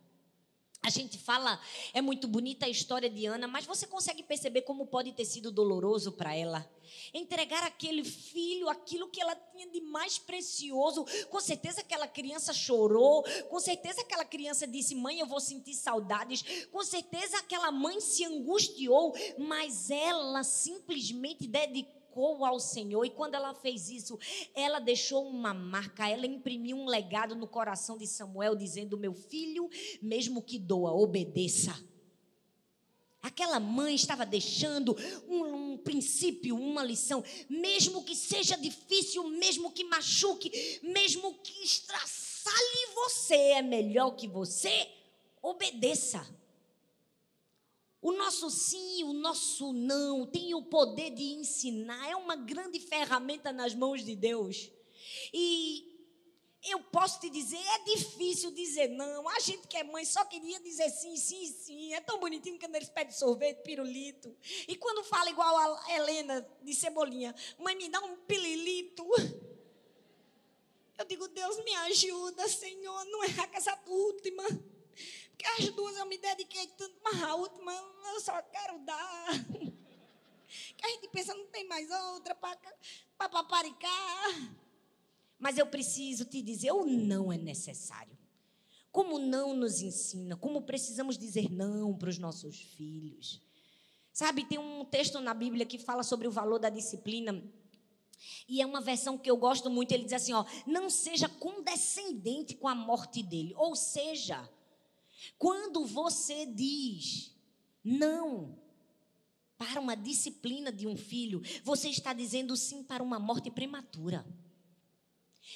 [0.83, 1.61] A gente fala,
[1.93, 5.51] é muito bonita a história de Ana, mas você consegue perceber como pode ter sido
[5.51, 6.67] doloroso para ela?
[7.13, 11.05] Entregar aquele filho, aquilo que ela tinha de mais precioso.
[11.29, 16.43] Com certeza aquela criança chorou, com certeza aquela criança disse: Mãe, eu vou sentir saudades.
[16.71, 23.05] Com certeza aquela mãe se angustiou, mas ela simplesmente dedicou dedicou ao Senhor.
[23.05, 24.19] E quando ela fez isso,
[24.53, 29.69] ela deixou uma marca, ela imprimiu um legado no coração de Samuel, dizendo: Meu filho,
[30.01, 31.73] mesmo que doa, obedeça.
[33.21, 34.95] Aquela mãe estava deixando
[35.27, 42.95] um, um, princípio, uma lição, mesmo que seja difícil, mesmo que machuque, mesmo que estraçalhe
[42.95, 44.89] você, é melhor que você
[45.39, 46.40] obedeça.
[48.01, 53.53] O nosso sim, o nosso não tem o poder de ensinar, é uma grande ferramenta
[53.53, 54.71] nas mãos de Deus.
[55.31, 55.91] E
[56.63, 59.27] eu posso te dizer, é difícil dizer não.
[59.29, 61.93] A gente que é mãe só queria dizer sim, sim, sim.
[61.93, 64.35] É tão bonitinho quando eles pedem sorvete, pirulito.
[64.67, 69.05] E quando fala igual a Helena de Cebolinha, mãe, me dá um pililito.
[70.97, 74.43] Eu digo, Deus me ajuda, Senhor, não errar com essa última.
[75.57, 77.71] As duas eu me dediquei tanto, mas a última
[78.13, 79.27] eu só quero dar.
[80.75, 84.57] Que a gente pensa, não tem mais outra para paparicar.
[85.39, 88.17] Mas eu preciso te dizer, o não é necessário.
[88.91, 93.41] Como não nos ensina, como precisamos dizer não para os nossos filhos.
[94.11, 97.41] Sabe, tem um texto na Bíblia que fala sobre o valor da disciplina.
[98.47, 99.93] E é uma versão que eu gosto muito.
[99.93, 103.53] Ele diz assim: ó, não seja condescendente com a morte dele.
[103.55, 104.47] Ou seja,
[105.37, 107.35] quando você diz
[107.83, 108.57] não
[109.57, 114.25] para uma disciplina de um filho, você está dizendo sim para uma morte prematura.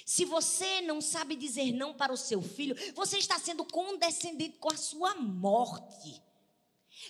[0.06, 4.71] Se você não sabe dizer não para o seu filho, você está sendo condescendente com
[4.71, 6.21] a sua morte.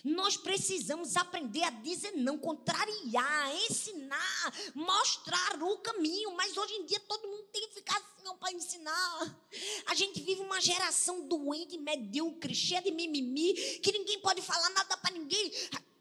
[0.04, 6.34] Nós precisamos aprender a dizer não, contrariar, ensinar, mostrar o caminho.
[6.36, 9.38] Mas hoje em dia todo mundo tem que ficar assim para ensinar.
[9.86, 14.96] A gente vive uma geração doente, medíocre, cheia de mimimi, que ninguém pode falar nada
[14.96, 15.52] para ninguém.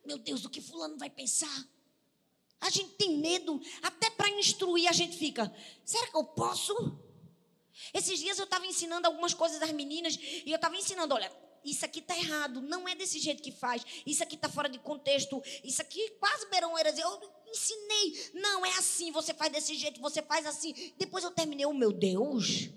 [0.05, 1.67] Meu Deus, o que fulano vai pensar?
[2.59, 5.53] A gente tem medo, até para instruir a gente fica.
[5.83, 6.73] Será que eu posso?
[7.93, 11.31] Esses dias eu estava ensinando algumas coisas às meninas e eu estava ensinando, olha,
[11.65, 14.79] isso aqui está errado, não é desse jeito que faz, isso aqui está fora de
[14.79, 20.01] contexto, isso aqui quase beirão era eu ensinei, não é assim, você faz desse jeito,
[20.01, 20.73] você faz assim.
[20.97, 22.69] Depois eu terminei, oh, meu Deus,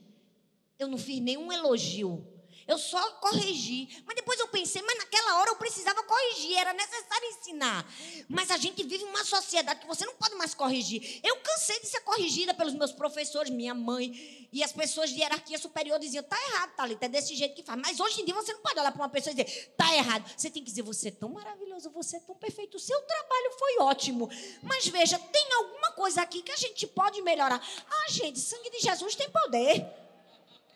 [0.79, 2.38] eu não fiz nenhum elogio.
[2.69, 4.03] Eu só corrigi.
[4.07, 7.91] Mas depois eu pensei, mas naquela hora eu precisava corrigir, era necessário ensinar.
[8.29, 11.19] Mas a gente vive uma sociedade que você não pode mais corrigir.
[11.25, 14.49] Eu cansei de ser corrigida pelos meus professores, minha mãe.
[14.53, 17.81] E as pessoas de hierarquia superior diziam: tá errado, Thalita, é desse jeito que faz.
[17.81, 20.31] Mas hoje em dia você não pode olhar para uma pessoa e dizer: tá errado.
[20.37, 23.51] Você tem que dizer: você é tão maravilhoso, você é tão perfeito, o seu trabalho
[23.59, 24.29] foi ótimo.
[24.63, 27.67] Mas veja, tem alguma coisa aqui que a gente pode melhorar.
[27.91, 29.87] Ah, gente, sangue de Jesus tem poder.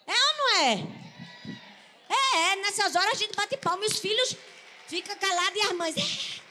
[0.06, 1.11] É ou não é?
[2.12, 4.36] É, é, nessas horas a gente bate palma e os filhos
[4.86, 5.96] ficam calados e as mães.
[5.96, 6.42] É.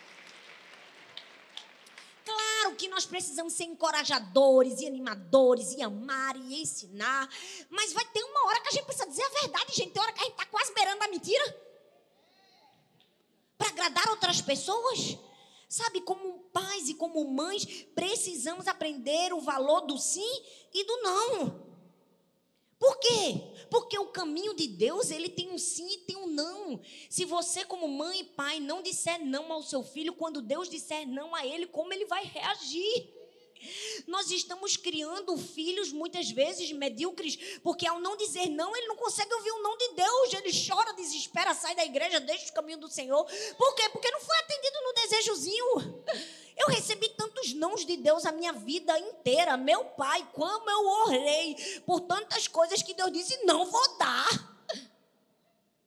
[2.25, 7.29] Claro que nós precisamos ser encorajadores e animadores e amar e ensinar.
[7.69, 9.91] Mas vai ter uma hora que a gente precisa dizer a verdade, gente.
[9.91, 11.61] Tem hora que a gente está quase beirando a mentira.
[13.57, 15.17] Para agradar outras pessoas.
[15.69, 20.43] Sabe, como pais e como mães, precisamos aprender o valor do sim
[20.73, 21.70] e do não.
[22.81, 23.39] Por quê?
[23.69, 26.81] Porque o caminho de Deus, ele tem um sim e tem um não.
[27.11, 31.07] Se você, como mãe e pai, não disser não ao seu filho, quando Deus disser
[31.07, 33.20] não a ele, como ele vai reagir?
[34.07, 39.33] Nós estamos criando filhos muitas vezes medíocres, porque ao não dizer não, ele não consegue
[39.33, 40.33] ouvir o não de Deus.
[40.33, 43.25] Ele chora, desespera, sai da igreja, deixa o caminho do Senhor.
[43.57, 43.89] Por quê?
[43.89, 46.03] Porque não foi atendido no desejozinho.
[46.57, 49.57] Eu recebi tantos nãos de Deus a minha vida inteira.
[49.57, 54.50] Meu pai, como eu orei por tantas coisas que Deus disse: não vou dar.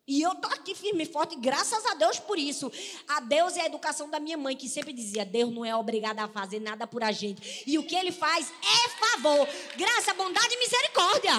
[0.06, 2.70] E eu tô aqui firme e forte, graças a Deus por isso.
[3.08, 6.18] A Deus é a educação da minha mãe, que sempre dizia: Deus não é obrigado
[6.18, 7.64] a fazer nada por a gente.
[7.66, 11.32] E o que ele faz é favor, graça, bondade e misericórdia.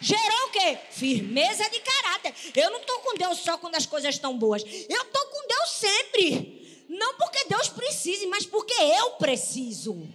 [0.00, 0.78] Gerou o quê?
[0.90, 2.34] Firmeza de caráter.
[2.54, 4.62] Eu não estou com Deus só quando as coisas estão boas.
[4.62, 6.86] Eu estou com Deus sempre.
[6.88, 10.06] Não porque Deus precise, mas porque eu preciso.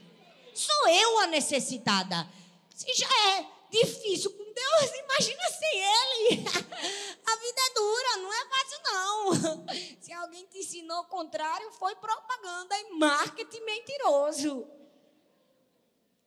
[0.54, 2.28] Sou eu a necessitada.
[2.74, 6.46] Se já é difícil Deus, imagina sem Ele.
[7.26, 9.66] A vida é dura, não é fácil não.
[10.02, 14.68] Se alguém te ensinou o contrário, foi propaganda e marketing mentiroso.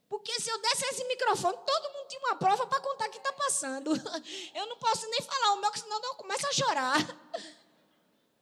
[0.08, 3.18] Porque se eu desse esse microfone, todo mundo tinha uma prova para contar o que
[3.18, 3.90] está passando.
[4.54, 7.00] Eu não posso nem falar o meu, senão eu começo a chorar.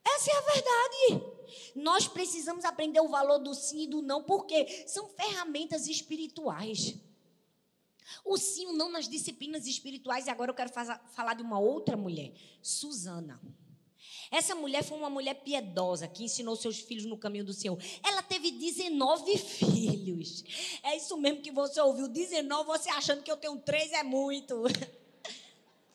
[0.04, 1.34] Essa é a verdade.
[1.74, 6.94] Nós precisamos aprender o valor do sim e do não, porque são ferramentas espirituais.
[8.24, 10.26] O sim o não nas disciplinas espirituais.
[10.26, 13.40] E agora eu quero falar de uma outra mulher, Susana.
[14.30, 17.78] Essa mulher foi uma mulher piedosa que ensinou seus filhos no caminho do Senhor.
[18.02, 20.44] Ela teve 19 filhos.
[20.82, 24.64] É isso mesmo que você ouviu: 19, você achando que eu tenho três é muito.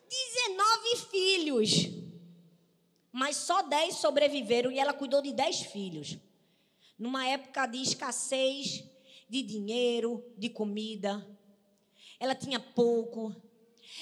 [0.09, 2.09] 19 filhos
[3.11, 6.17] mas só dez sobreviveram e ela cuidou de dez filhos.
[6.97, 8.83] Numa época de escassez
[9.29, 11.25] de dinheiro, de comida.
[12.19, 13.33] Ela tinha pouco,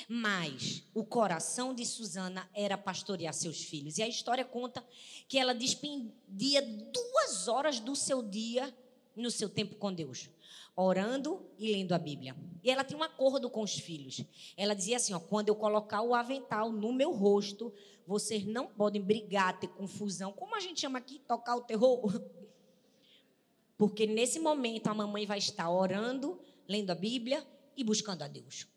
[0.10, 3.98] mas o coração de Susana era pastorear seus filhos.
[3.98, 4.84] E a história conta
[5.28, 8.76] que ela despendia duas horas do seu dia
[9.16, 10.30] no seu tempo com Deus,
[10.76, 12.36] orando e lendo a Bíblia.
[12.64, 14.24] E ela tinha um acordo com os filhos.
[14.56, 17.74] Ela dizia assim: ó, quando eu colocar o avental no meu rosto,
[18.06, 20.32] vocês não podem brigar, ter confusão.
[20.32, 22.22] Como a gente chama aqui, tocar o terror?
[23.78, 27.46] Porque nesse momento a mamãe vai estar orando, lendo a Bíblia
[27.78, 28.68] e buscando a Deus.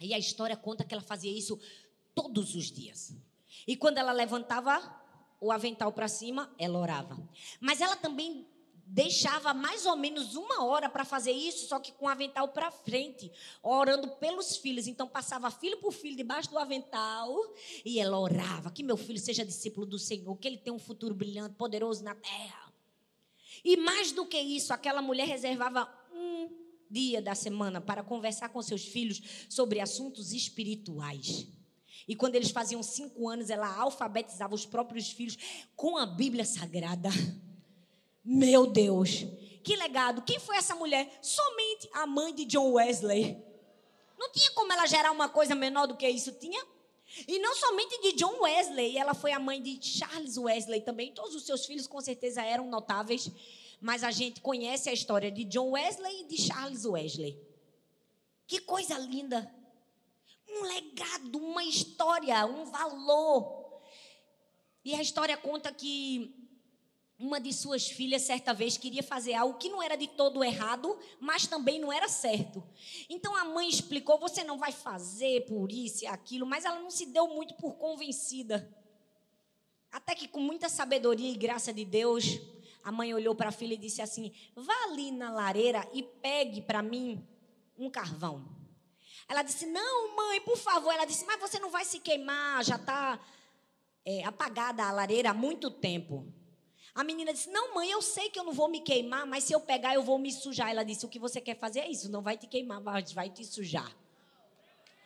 [0.00, 1.58] E a história conta que ela fazia isso
[2.14, 3.14] todos os dias.
[3.66, 4.80] E quando ela levantava
[5.40, 7.18] o avental para cima, ela orava.
[7.60, 8.46] Mas ela também
[8.86, 12.70] deixava mais ou menos uma hora para fazer isso, só que com o avental para
[12.70, 13.30] frente,
[13.62, 14.86] orando pelos filhos.
[14.86, 17.34] Então passava filho por filho debaixo do avental
[17.84, 21.14] e ela orava que meu filho seja discípulo do Senhor, que ele tenha um futuro
[21.14, 22.72] brilhante, poderoso na terra.
[23.64, 25.88] E mais do que isso, aquela mulher reservava
[26.92, 31.48] dia da semana para conversar com seus filhos sobre assuntos espirituais.
[32.06, 35.38] E quando eles faziam cinco anos, ela alfabetizava os próprios filhos
[35.74, 37.08] com a Bíblia Sagrada.
[38.24, 39.24] Meu Deus,
[39.64, 40.22] que legado.
[40.22, 41.18] Quem foi essa mulher?
[41.22, 43.42] Somente a mãe de John Wesley.
[44.18, 46.64] Não tinha como ela gerar uma coisa menor do que isso, tinha?
[47.26, 51.12] E não somente de John Wesley, ela foi a mãe de Charles Wesley também.
[51.12, 53.30] Todos os seus filhos com certeza eram notáveis,
[53.82, 57.36] mas a gente conhece a história de John Wesley e de Charles Wesley.
[58.46, 59.52] Que coisa linda!
[60.48, 63.80] Um legado, uma história, um valor.
[64.84, 66.32] E a história conta que
[67.18, 70.96] uma de suas filhas, certa vez, queria fazer algo que não era de todo errado,
[71.18, 72.62] mas também não era certo.
[73.08, 76.90] Então a mãe explicou: você não vai fazer por isso e aquilo, mas ela não
[76.90, 78.72] se deu muito por convencida.
[79.90, 82.40] Até que, com muita sabedoria e graça de Deus,
[82.84, 86.60] a mãe olhou para a filha e disse assim: vá ali na lareira e pegue
[86.60, 87.26] para mim
[87.78, 88.44] um carvão.
[89.28, 90.92] Ela disse: não, mãe, por favor.
[90.92, 93.20] Ela disse: mas você não vai se queimar, já está
[94.04, 96.26] é, apagada a lareira há muito tempo.
[96.94, 99.52] A menina disse: Não, mãe, eu sei que eu não vou me queimar, mas se
[99.52, 100.70] eu pegar, eu vou me sujar.
[100.70, 103.30] Ela disse: O que você quer fazer é isso, não vai te queimar, mas vai
[103.30, 103.90] te sujar.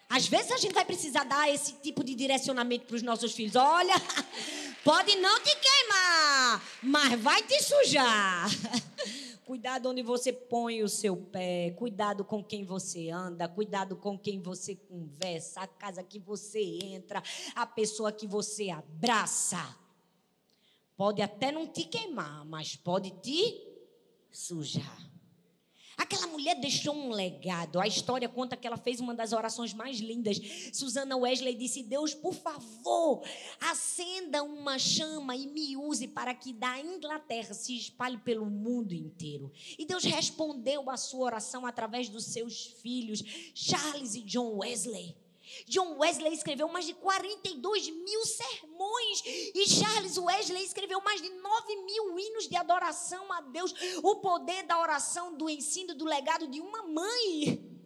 [0.08, 3.56] Às vezes a gente vai precisar dar esse tipo de direcionamento para os nossos filhos.
[3.56, 3.94] Olha,
[4.86, 8.48] pode não te queimar, mas vai te sujar.
[9.44, 14.40] Cuidado onde você põe o seu pé, cuidado com quem você anda, cuidado com quem
[14.40, 17.22] você conversa, a casa que você entra,
[17.54, 19.76] a pessoa que você abraça.
[20.96, 23.60] Pode até não te queimar, mas pode te
[24.30, 25.15] sujar.
[25.96, 27.80] Aquela mulher deixou um legado.
[27.80, 30.38] A história conta que ela fez uma das orações mais lindas.
[30.72, 33.22] Susana Wesley disse: Deus, por favor,
[33.60, 39.50] acenda uma chama e me use para que da Inglaterra se espalhe pelo mundo inteiro.
[39.78, 43.22] E Deus respondeu a sua oração através dos seus filhos,
[43.54, 45.25] Charles e John Wesley.
[45.66, 49.22] John Wesley escreveu mais de 42 mil sermões.
[49.24, 53.72] E Charles Wesley escreveu mais de 9 mil hinos de adoração a Deus.
[54.02, 57.76] O poder da oração, do ensino, do legado de uma mãe.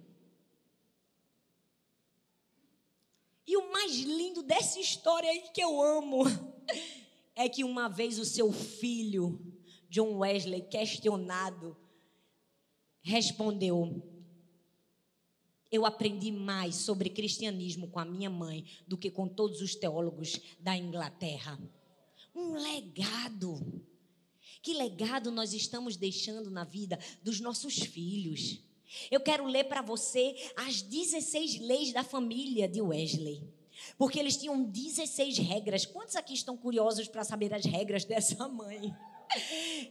[3.47, 6.23] E o mais lindo dessa história aí que eu amo
[7.35, 9.41] é que uma vez o seu filho,
[9.89, 11.77] John Wesley, questionado,
[13.03, 14.03] respondeu:
[15.71, 20.41] eu aprendi mais sobre cristianismo com a minha mãe do que com todos os teólogos
[20.59, 21.59] da Inglaterra.
[22.35, 23.83] Um legado.
[24.62, 28.61] Que legado nós estamos deixando na vida dos nossos filhos?
[29.11, 33.43] Eu quero ler para você as 16 leis da família de Wesley.
[33.97, 35.87] Porque eles tinham 16 regras.
[35.87, 38.95] Quantos aqui estão curiosos para saber as regras dessa mãe?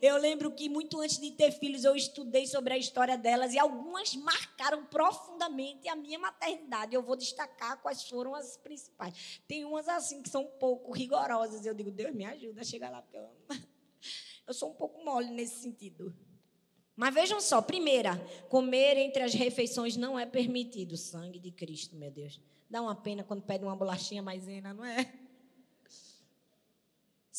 [0.02, 3.60] Eu lembro que muito antes de ter filhos eu estudei sobre a história delas e
[3.60, 6.94] algumas marcaram profundamente a minha maternidade.
[6.94, 9.42] Eu vou destacar quais foram as principais.
[9.48, 11.66] Tem umas assim que são um pouco rigorosas.
[11.66, 13.30] Eu digo, Deus me ajuda a chegar lá, porque eu,
[14.48, 16.16] eu sou um pouco mole nesse sentido.
[16.96, 18.18] Mas vejam só, primeira,
[18.50, 20.98] comer entre as refeições não é permitido.
[20.98, 22.42] Sangue de Cristo, meu Deus.
[22.70, 25.29] Dá uma pena quando pede uma bolachinha maisena, não é?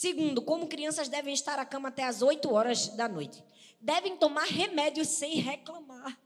[0.01, 3.45] Segundo, como crianças devem estar à cama até as 8 horas da noite.
[3.79, 6.19] Devem tomar remédios sem reclamar.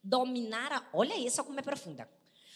[0.00, 0.88] Dominar a.
[0.92, 2.08] Olha só como é profunda.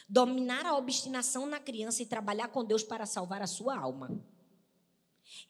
[0.08, 4.16] Dominar a obstinação na criança e trabalhar com Deus para salvar a sua alma.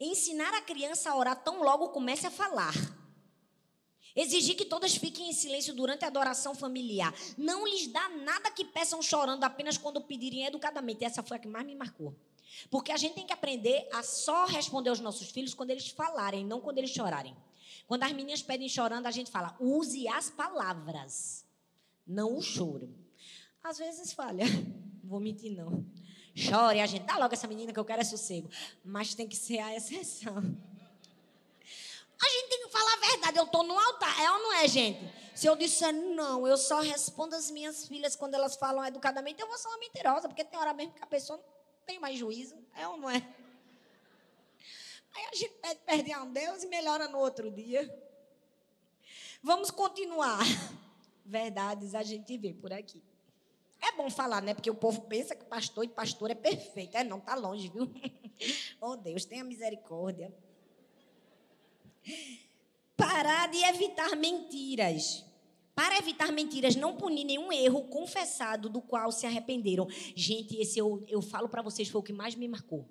[0.00, 2.72] Ensinar a criança a orar tão logo comece a falar.
[4.16, 7.12] Exigir que todas fiquem em silêncio durante a adoração familiar.
[7.36, 11.04] Não lhes dá nada que peçam chorando apenas quando pedirem educadamente.
[11.04, 12.16] Essa foi a que mais me marcou.
[12.70, 16.44] Porque a gente tem que aprender a só responder aos nossos filhos quando eles falarem,
[16.44, 17.36] não quando eles chorarem.
[17.86, 21.44] Quando as meninas pedem chorando, a gente fala, use as palavras,
[22.06, 22.94] não o choro.
[23.62, 24.44] Às vezes falha,
[25.02, 25.84] vou mentir não.
[26.34, 28.48] Chore, a gente, dá logo essa menina que eu quero é sossego.
[28.84, 30.36] Mas tem que ser a exceção.
[30.36, 34.68] A gente tem que falar a verdade, eu estou no altar, é ou não é,
[34.68, 35.00] gente?
[35.34, 39.48] Se eu disser não, eu só respondo às minhas filhas quando elas falam educadamente, eu
[39.48, 41.42] vou ser uma mentirosa, porque tem hora mesmo que a pessoa
[41.90, 43.16] tem mais juízo, é ou não é?
[45.12, 47.82] Aí a gente pede perdão a Deus e melhora no outro dia.
[49.42, 50.38] Vamos continuar.
[51.26, 53.02] Verdades a gente vê por aqui.
[53.82, 54.54] É bom falar, né?
[54.54, 56.96] Porque o povo pensa que pastor e pastor é perfeito.
[56.96, 57.90] É, não, tá longe, viu?
[58.80, 60.32] oh, Deus, tenha misericórdia.
[62.96, 65.24] Parar de evitar mentiras.
[65.80, 69.88] Para evitar mentiras, não punir nenhum erro confessado do qual se arrependeram.
[70.14, 72.86] Gente, esse eu, eu falo para vocês, foi o que mais me marcou.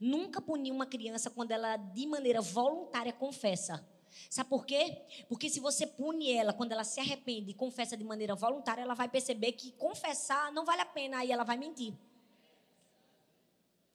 [0.00, 3.88] Nunca punir uma criança quando ela, de maneira voluntária, confessa.
[4.28, 5.00] Sabe por quê?
[5.28, 8.94] Porque se você pune ela quando ela se arrepende e confessa de maneira voluntária, ela
[8.94, 11.94] vai perceber que confessar não vale a pena, aí ela vai mentir.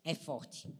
[0.01, 0.73] É forte.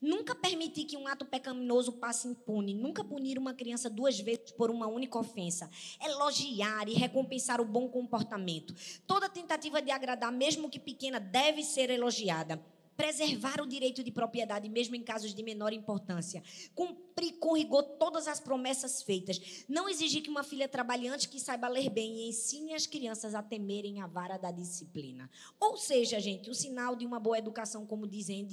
[0.00, 2.74] Nunca permitir que um ato pecaminoso passe impune.
[2.74, 5.70] Nunca punir uma criança duas vezes por uma única ofensa.
[6.02, 8.74] Elogiar e recompensar o bom comportamento.
[9.06, 12.62] Toda tentativa de agradar, mesmo que pequena, deve ser elogiada
[12.96, 16.42] preservar o direito de propriedade, mesmo em casos de menor importância,
[16.74, 21.38] cumprir com rigor todas as promessas feitas, não exigir que uma filha trabalhe antes que
[21.38, 25.30] saiba ler bem e ensine as crianças a temerem a vara da disciplina.
[25.60, 28.46] Ou seja, gente, o sinal de uma boa educação, como dizem,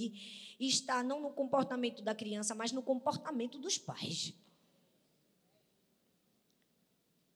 [0.60, 4.34] está não no comportamento da criança, mas no comportamento dos pais.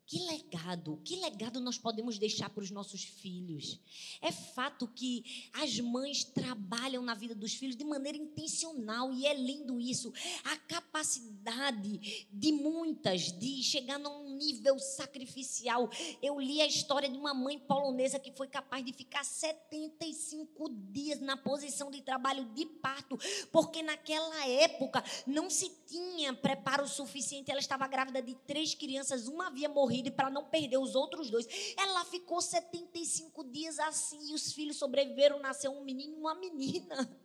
[0.08, 3.78] Que legado, que legado nós podemos deixar para os nossos filhos?
[4.22, 9.34] É fato que as mães trabalham na vida dos filhos de maneira intencional e é
[9.34, 10.14] lindo isso.
[10.45, 15.89] A capacidade de muitas de chegar num nível sacrificial.
[16.22, 21.20] Eu li a história de uma mãe polonesa que foi capaz de ficar 75 dias
[21.20, 23.18] na posição de trabalho de parto,
[23.51, 27.51] porque naquela época não se tinha preparo suficiente.
[27.51, 31.32] Ela estava grávida de três crianças, uma havia morrido e para não perder os outros
[31.32, 31.48] dois.
[31.76, 37.20] Ela ficou 75 dias assim e os filhos sobreviveram, nasceu um menino e uma menina.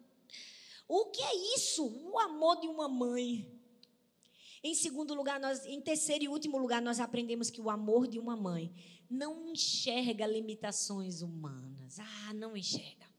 [0.89, 1.87] O que é isso?
[2.11, 3.47] O amor de uma mãe.
[4.65, 8.19] Em segundo lugar, nós, em terceiro e último lugar, nós aprendemos que o amor de
[8.19, 8.73] uma mãe
[9.11, 11.99] não enxerga limitações humanas.
[11.99, 13.12] Ah, não enxerga.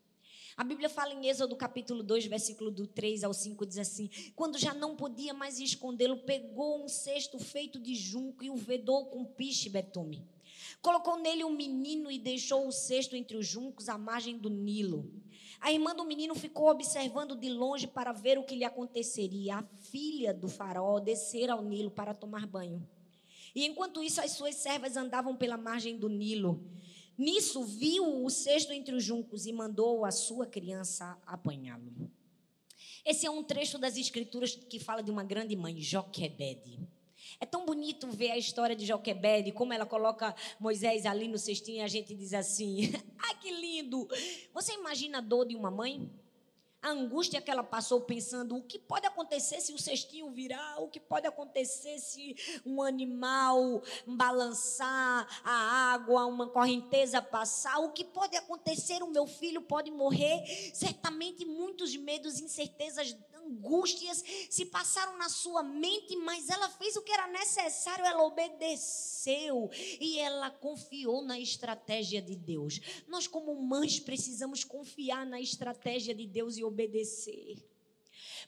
[0.56, 4.60] A Bíblia fala em Êxodo capítulo 2, versículo do 3 ao 5, diz assim: Quando
[4.60, 9.26] já não podia mais escondê-lo, pegou um cesto feito de junco e o vedou com
[9.26, 10.24] piche betume.
[10.80, 15.12] Colocou nele um menino e deixou o cesto entre os juncos à margem do Nilo.
[15.60, 19.56] A irmã do menino ficou observando de longe para ver o que lhe aconteceria.
[19.56, 22.88] A filha do faraó descera ao Nilo para tomar banho.
[23.56, 26.64] E enquanto isso, as suas servas andavam pela margem do Nilo.
[27.18, 32.12] Nisso, viu o cesto entre os juncos e mandou a sua criança apanhá-lo.
[33.06, 36.80] Esse é um trecho das Escrituras que fala de uma grande mãe, Joquebede.
[37.40, 41.80] É tão bonito ver a história de Joquebede, como ela coloca Moisés ali no cestinho
[41.80, 44.08] e a gente diz assim: ah, que lindo!
[44.54, 46.10] Você imagina a dor de uma mãe?
[46.84, 50.90] A angústia que ela passou pensando o que pode acontecer se o cestinho virar, o
[50.90, 58.36] que pode acontecer se um animal balançar a água, uma correnteza passar, o que pode
[58.36, 60.44] acontecer, o meu filho pode morrer.
[60.74, 63.14] Certamente muitos medos, incertezas
[63.46, 69.70] angústias se passaram na sua mente, mas ela fez o que era necessário, ela obedeceu
[70.00, 72.80] e ela confiou na estratégia de Deus.
[73.08, 77.73] Nós, como mães, precisamos confiar na estratégia de Deus e obedecer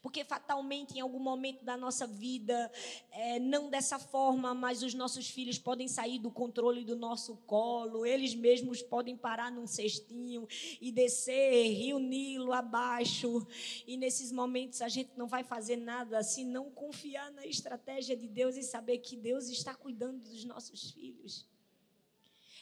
[0.02, 2.72] porque fatalmente em algum momento da nossa vida,
[3.12, 8.06] é, não dessa forma, mas os nossos filhos podem sair do controle do nosso colo,
[8.06, 10.48] eles mesmos podem parar num cestinho
[10.82, 13.46] e descer Rio Nilo abaixo,
[13.88, 18.28] e nesses momentos a gente não vai fazer nada se não confiar na estratégia de
[18.28, 21.48] Deus e saber que Deus está cuidando dos nossos filhos.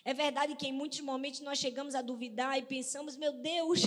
[0.06, 3.84] É verdade que em muitos momentos nós chegamos a duvidar e pensamos, meu Deus,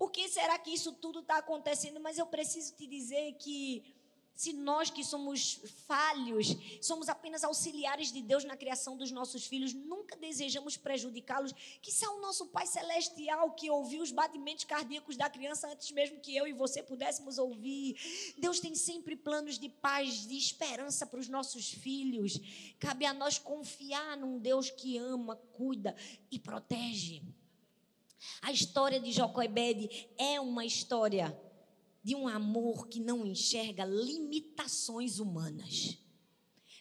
[0.00, 2.00] por que será que isso tudo está acontecendo?
[2.00, 3.84] Mas eu preciso te dizer que
[4.34, 9.74] se nós que somos falhos, somos apenas auxiliares de Deus na criação dos nossos filhos,
[9.74, 15.28] nunca desejamos prejudicá-los, que é o nosso Pai Celestial que ouviu os batimentos cardíacos da
[15.28, 17.94] criança antes mesmo que eu e você pudéssemos ouvir.
[18.38, 22.40] Deus tem sempre planos de paz, de esperança para os nossos filhos.
[22.78, 25.94] Cabe a nós confiar num Deus que ama, cuida
[26.30, 27.22] e protege.
[28.42, 31.38] A história de Jocoebede é uma história
[32.02, 35.98] de um amor que não enxerga limitações humanas.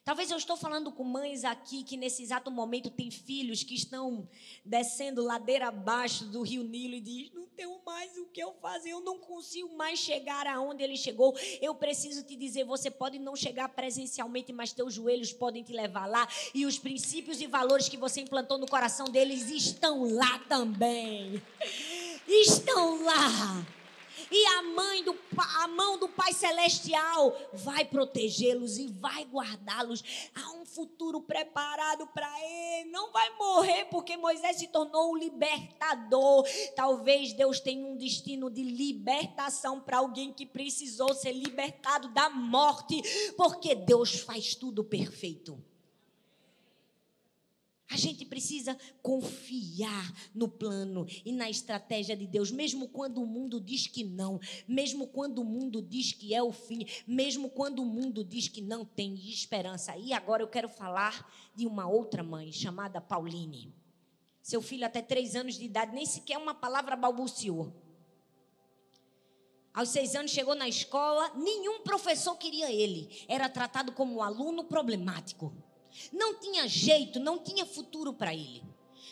[0.10, 4.28] Talvez eu estou falando com mães aqui que nesse exato momento têm filhos que estão
[4.66, 8.90] descendo ladeira abaixo do Rio Nilo e diz: "Não tenho mais o que eu fazer,
[8.90, 11.38] eu não consigo mais chegar aonde ele chegou".
[11.62, 16.08] Eu preciso te dizer, você pode não chegar presencialmente, mas teus joelhos podem te levar
[16.08, 21.40] lá e os princípios e valores que você implantou no coração deles estão lá também.
[22.28, 23.64] Estão lá.
[24.32, 25.18] E a mãe do
[25.62, 30.04] a mão do Pai celestial vai protegê-los e vai guardá-los.
[30.36, 32.92] Há um futuro preparado para ele.
[32.92, 36.46] Não vai morrer porque Moisés se tornou o libertador.
[36.76, 43.02] Talvez Deus tenha um destino de libertação para alguém que precisou ser libertado da morte,
[43.36, 45.62] porque Deus faz tudo perfeito.
[47.92, 53.60] A gente precisa confiar no plano e na estratégia de Deus, mesmo quando o mundo
[53.60, 57.86] diz que não, mesmo quando o mundo diz que é o fim, mesmo quando o
[57.86, 59.98] mundo diz que não tem esperança.
[59.98, 63.74] E agora eu quero falar de uma outra mãe chamada Pauline.
[64.40, 67.74] Seu filho, até três anos de idade, nem sequer uma palavra balbuciou.
[69.74, 73.10] Aos seis anos chegou na escola, nenhum professor queria ele.
[73.28, 75.54] Era tratado como um aluno problemático.
[76.12, 78.64] Não tinha jeito, não tinha futuro para ele.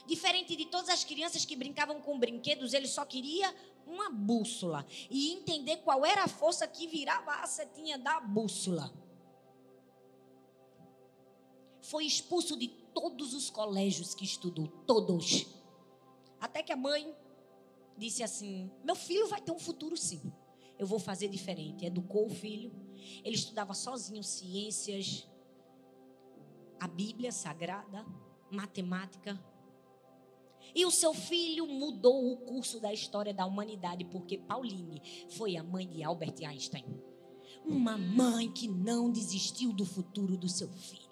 [0.05, 3.53] Diferente de todas as crianças que brincavam com brinquedos, ele só queria
[3.85, 8.93] uma bússola e entender qual era a força que virava a setinha da bússola.
[11.81, 15.45] Foi expulso de todos os colégios que estudou, todos.
[16.39, 17.15] Até que a mãe
[17.97, 20.21] disse assim: Meu filho vai ter um futuro sim.
[20.77, 21.85] Eu vou fazer diferente.
[21.85, 22.71] Educou o filho.
[23.23, 25.27] Ele estudava sozinho ciências,
[26.79, 28.05] a Bíblia Sagrada,
[28.51, 29.39] matemática.
[30.75, 35.63] E o seu filho mudou o curso da história da humanidade, porque Pauline foi a
[35.63, 37.01] mãe de Albert Einstein.
[37.65, 41.07] Uma mãe que não desistiu do futuro do seu filho.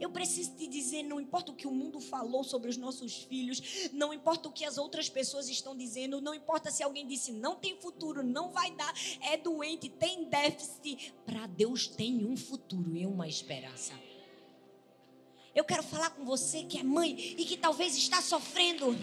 [0.00, 3.88] Eu preciso te dizer, não importa o que o mundo falou sobre os nossos filhos,
[3.92, 7.54] não importa o que as outras pessoas estão dizendo, não importa se alguém disse não
[7.54, 13.06] tem futuro, não vai dar, é doente, tem déficit, para Deus tem um futuro e
[13.06, 13.92] uma esperança.
[15.54, 18.96] Eu quero falar com você que é mãe e que talvez está sofrendo.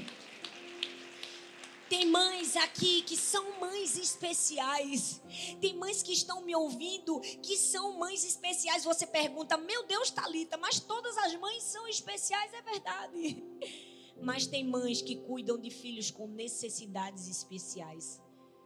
[1.89, 5.21] Tem mães aqui que são mães especiais.
[5.59, 8.83] Tem mães que estão me ouvindo que são mães especiais.
[8.83, 13.43] Você pergunta, meu Deus, Talita, mas todas as mães são especiais, é verdade.
[14.21, 18.21] Mas tem mães que cuidam de filhos com necessidades especiais.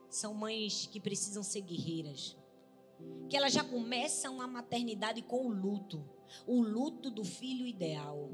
[0.09, 2.35] São mães que precisam ser guerreiras.
[3.29, 6.03] Que elas já começam a maternidade com o luto
[6.45, 8.29] o luto do filho ideal.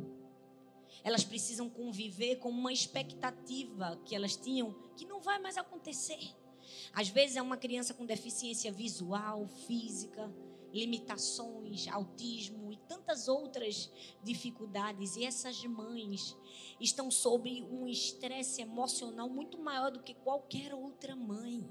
[1.04, 6.36] Elas precisam conviver com uma expectativa que elas tinham que não vai mais acontecer.
[6.94, 10.32] Às vezes é uma criança com deficiência visual, física,
[10.74, 13.92] limitações, autismo e tantas outras
[14.24, 15.16] dificuldades.
[15.16, 16.36] E essas mães
[16.80, 21.68] estão sob um estresse emocional muito maior do que qualquer outra mãe.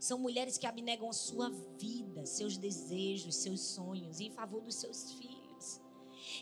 [0.00, 5.33] São mulheres que abnegam sua vida, seus desejos, seus sonhos em favor dos seus filhos.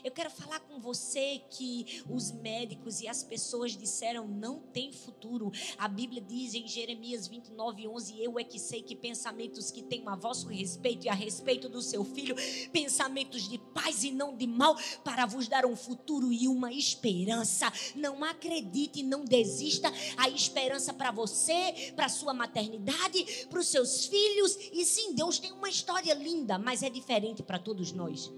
[0.03, 5.51] Eu quero falar com você que os médicos e as pessoas disseram não tem futuro.
[5.77, 10.07] A Bíblia diz em Jeremias 29, 11: Eu é que sei que pensamentos que tenho
[10.09, 12.35] a vosso respeito e a respeito do seu filho,
[12.71, 17.71] pensamentos de paz e não de mal, para vos dar um futuro e uma esperança.
[17.95, 19.91] Não acredite, não desista.
[20.17, 24.57] A esperança para você, para sua maternidade, para os seus filhos.
[24.71, 28.31] E sim, Deus tem uma história linda, mas é diferente para todos nós.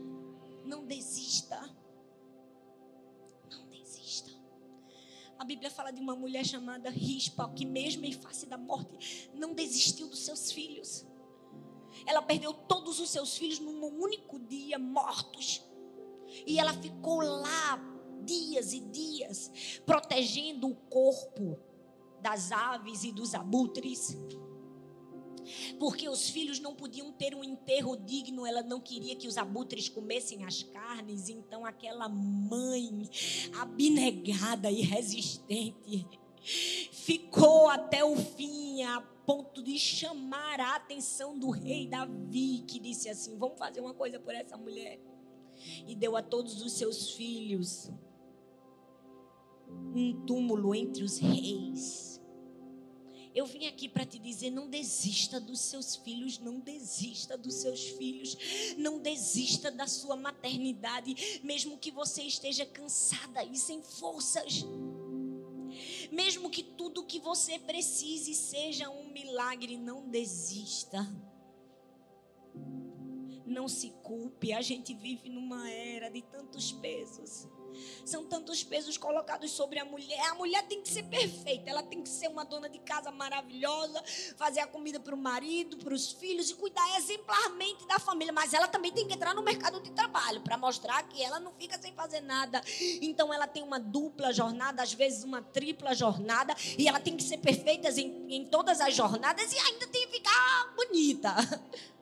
[0.65, 1.59] Não desista.
[3.49, 4.31] Não desista.
[5.37, 9.53] A Bíblia fala de uma mulher chamada Rispa, que mesmo em face da morte, não
[9.53, 11.05] desistiu dos seus filhos.
[12.05, 15.63] Ela perdeu todos os seus filhos num único dia, mortos.
[16.45, 17.79] E ela ficou lá
[18.23, 21.59] dias e dias, protegendo o corpo
[22.21, 24.17] das aves e dos abutres
[25.79, 29.89] porque os filhos não podiam ter um enterro digno, ela não queria que os abutres
[29.89, 33.09] comessem as carnes, então aquela mãe
[33.59, 36.07] abnegada e resistente
[36.91, 43.09] ficou até o fim a ponto de chamar a atenção do rei Davi, que disse
[43.09, 44.99] assim: "Vamos fazer uma coisa por essa mulher".
[45.87, 47.89] E deu a todos os seus filhos
[49.67, 52.04] um túmulo entre os reis.
[53.35, 57.83] Eu vim aqui para te dizer: não desista dos seus filhos, não desista dos seus
[57.89, 58.37] filhos,
[58.77, 64.65] não desista da sua maternidade, mesmo que você esteja cansada e sem forças.
[66.09, 71.05] Mesmo que tudo que você precise seja um milagre, não desista.
[73.45, 77.49] Não se culpe, a gente vive numa era de tantos pesos.
[78.05, 80.19] São tantos pesos colocados sobre a mulher.
[80.29, 84.03] A mulher tem que ser perfeita, ela tem que ser uma dona de casa maravilhosa,
[84.37, 88.33] fazer a comida para o marido, para os filhos e cuidar exemplarmente da família.
[88.33, 91.51] Mas ela também tem que entrar no mercado de trabalho para mostrar que ela não
[91.53, 92.61] fica sem fazer nada.
[93.01, 97.23] Então ela tem uma dupla jornada, às vezes uma tripla jornada, e ela tem que
[97.23, 101.35] ser perfeita em, em todas as jornadas e ainda tem que ficar bonita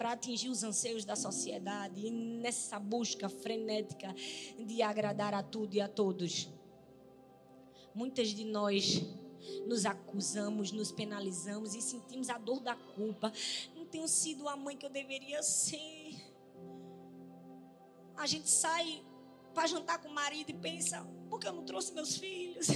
[0.00, 4.14] para atingir os anseios da sociedade e nessa busca frenética
[4.58, 6.48] de agradar a tudo e a todos.
[7.94, 9.02] Muitas de nós
[9.66, 13.30] nos acusamos, nos penalizamos e sentimos a dor da culpa.
[13.76, 16.14] Não tenho sido a mãe que eu deveria ser.
[18.16, 19.04] A gente sai
[19.52, 22.68] para jantar com o marido e pensa: por que eu não trouxe meus filhos?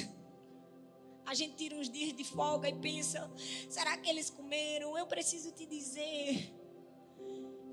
[1.24, 3.32] A gente tira uns dias de folga e pensa:
[3.70, 4.98] será que eles comeram?
[4.98, 6.63] Eu preciso te dizer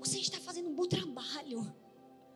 [0.04, 1.74] você está fazendo um bom trabalho.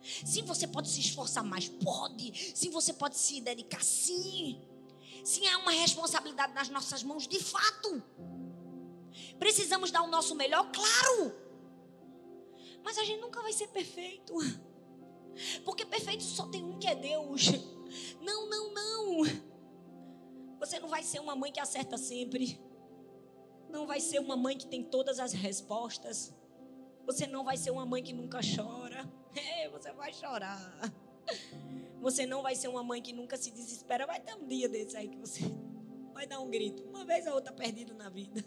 [0.01, 2.31] Sim, você pode se esforçar mais, pode.
[2.55, 4.61] Sim, você pode se dedicar, sim.
[5.23, 8.01] Sim, há uma responsabilidade nas nossas mãos, de fato.
[9.37, 11.35] Precisamos dar o nosso melhor, claro.
[12.83, 14.33] Mas a gente nunca vai ser perfeito.
[15.65, 17.47] Porque perfeito só tem um que é Deus.
[18.21, 19.23] Não, não, não.
[20.59, 22.59] Você não vai ser uma mãe que acerta sempre.
[23.69, 26.33] Não vai ser uma mãe que tem todas as respostas.
[27.07, 29.07] Você não vai ser uma mãe que nunca chora.
[29.37, 30.91] É, você vai chorar.
[32.01, 34.07] Você não vai ser uma mãe que nunca se desespera.
[34.07, 35.41] Vai ter um dia desse aí que você
[36.11, 36.81] vai dar um grito.
[36.83, 38.43] Uma vez ou outra perdido na vida.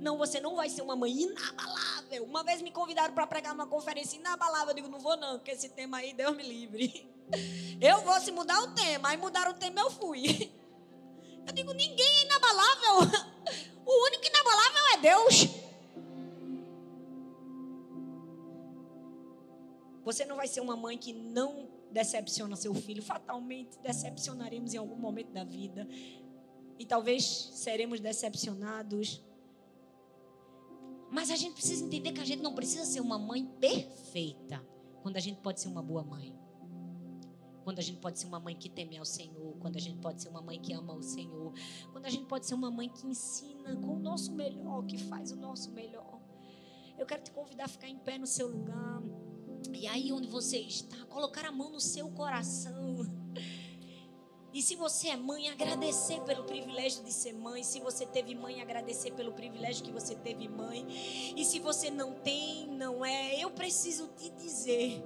[0.00, 2.24] Não, você não vai ser uma mãe inabalável.
[2.24, 4.70] Uma vez me convidaram para pregar numa conferência inabalável.
[4.70, 7.06] Eu digo, não vou não, porque esse tema aí, Deus me livre.
[7.78, 9.10] Eu vou se mudar o tema.
[9.10, 10.50] Aí mudaram o tema, eu fui.
[20.12, 23.02] Você não vai ser uma mãe que não decepciona seu filho.
[23.02, 25.88] Fatalmente decepcionaremos em algum momento da vida.
[26.78, 29.24] E talvez seremos decepcionados.
[31.10, 34.62] Mas a gente precisa entender que a gente não precisa ser uma mãe perfeita.
[35.02, 36.38] Quando a gente pode ser uma boa mãe.
[37.64, 39.56] Quando a gente pode ser uma mãe que teme ao Senhor.
[39.60, 41.54] Quando a gente pode ser uma mãe que ama o Senhor.
[41.90, 45.32] Quando a gente pode ser uma mãe que ensina com o nosso melhor, que faz
[45.32, 46.20] o nosso melhor.
[46.98, 49.01] Eu quero te convidar a ficar em pé no seu lugar.
[49.72, 53.06] E aí onde você está, colocar a mão no seu coração.
[54.52, 57.64] E se você é mãe, agradecer pelo privilégio de ser mãe.
[57.64, 60.86] Se você teve mãe, agradecer pelo privilégio que você teve mãe.
[61.34, 63.42] E se você não tem, não é.
[63.42, 65.02] Eu preciso te dizer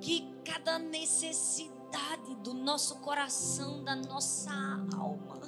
[0.00, 4.50] que cada necessidade do nosso coração, da nossa
[4.96, 5.40] alma,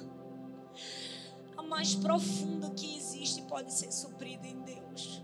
[1.57, 5.23] a mais profunda que existe, pode ser suprida em Deus.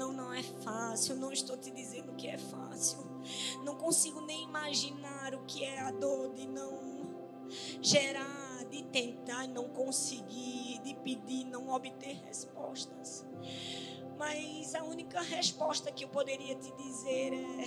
[0.00, 1.14] Não, não é fácil.
[1.14, 3.00] Não estou te dizendo que é fácil.
[3.62, 7.50] Não consigo nem imaginar o que é a dor de não
[7.82, 13.26] gerar, de tentar não conseguir, de pedir, não obter respostas.
[14.16, 17.64] Mas a única resposta que eu poderia te dizer é: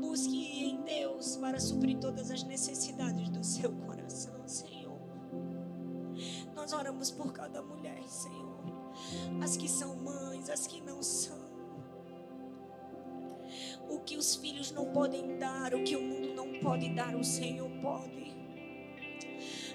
[0.00, 4.98] busque em Deus para suprir todas as necessidades do seu coração, Senhor.
[6.56, 8.56] Nós oramos por cada mulher, Senhor
[9.42, 11.36] as que são mães, as que não são.
[13.88, 17.24] O que os filhos não podem dar, o que o mundo não pode dar, o
[17.24, 18.34] Senhor pode.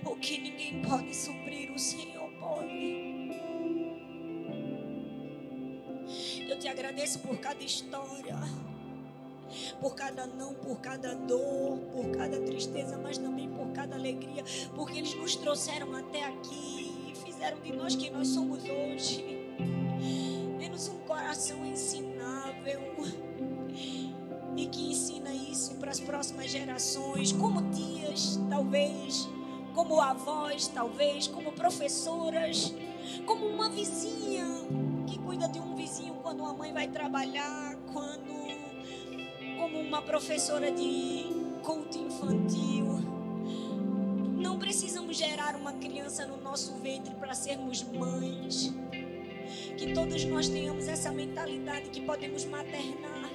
[0.06, 3.32] O que ninguém pode suprir, o Senhor pode.
[6.50, 8.38] Eu te agradeço por cada história,
[9.80, 14.44] por cada não, por cada dor, por cada tristeza, mas também por cada alegria,
[14.76, 17.02] porque eles nos trouxeram até aqui
[17.42, 19.26] fizeram de nós quem nós somos hoje.
[20.72, 22.80] Dê-nos um coração ensinável
[24.56, 29.28] e que ensina isso para as próximas gerações, como tias, talvez,
[29.76, 32.74] como avós, talvez, como professoras,
[33.26, 34.46] como uma vizinha
[35.08, 38.32] que cuida de um vizinho quando uma mãe vai trabalhar, quando
[39.60, 41.26] como uma professora de
[41.64, 42.98] culto infantil
[44.38, 48.74] não precisamos gerar uma criança no nosso ventre para sermos mães.
[49.78, 53.30] Que todos nós tenhamos essa mentalidade que podemos maternar.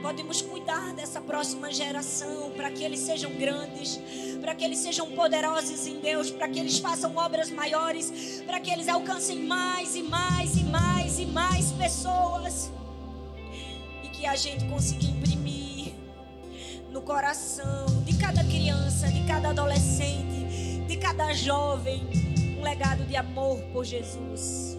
[0.00, 4.00] Podemos cuidar dessa próxima geração para que eles sejam grandes,
[4.40, 8.70] para que eles sejam poderosos em Deus, para que eles façam obras maiores, para que
[8.70, 12.70] eles alcancem mais e mais e mais e mais pessoas.
[14.02, 15.94] E que a gente consiga imprimir
[16.90, 22.02] no coração de cada criança, de cada adolescente, de cada jovem,
[22.58, 24.71] um legado de amor por Jesus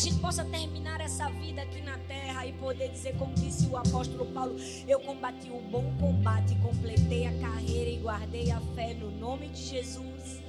[0.00, 3.76] a gente possa terminar essa vida aqui na terra e poder dizer, como disse o
[3.76, 4.56] apóstolo Paulo:
[4.88, 9.60] Eu combati o bom combate, completei a carreira e guardei a fé no nome de
[9.60, 10.40] Jesus.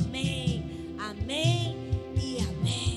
[0.00, 0.64] Amém,
[0.98, 1.76] amém
[2.16, 2.93] e amém.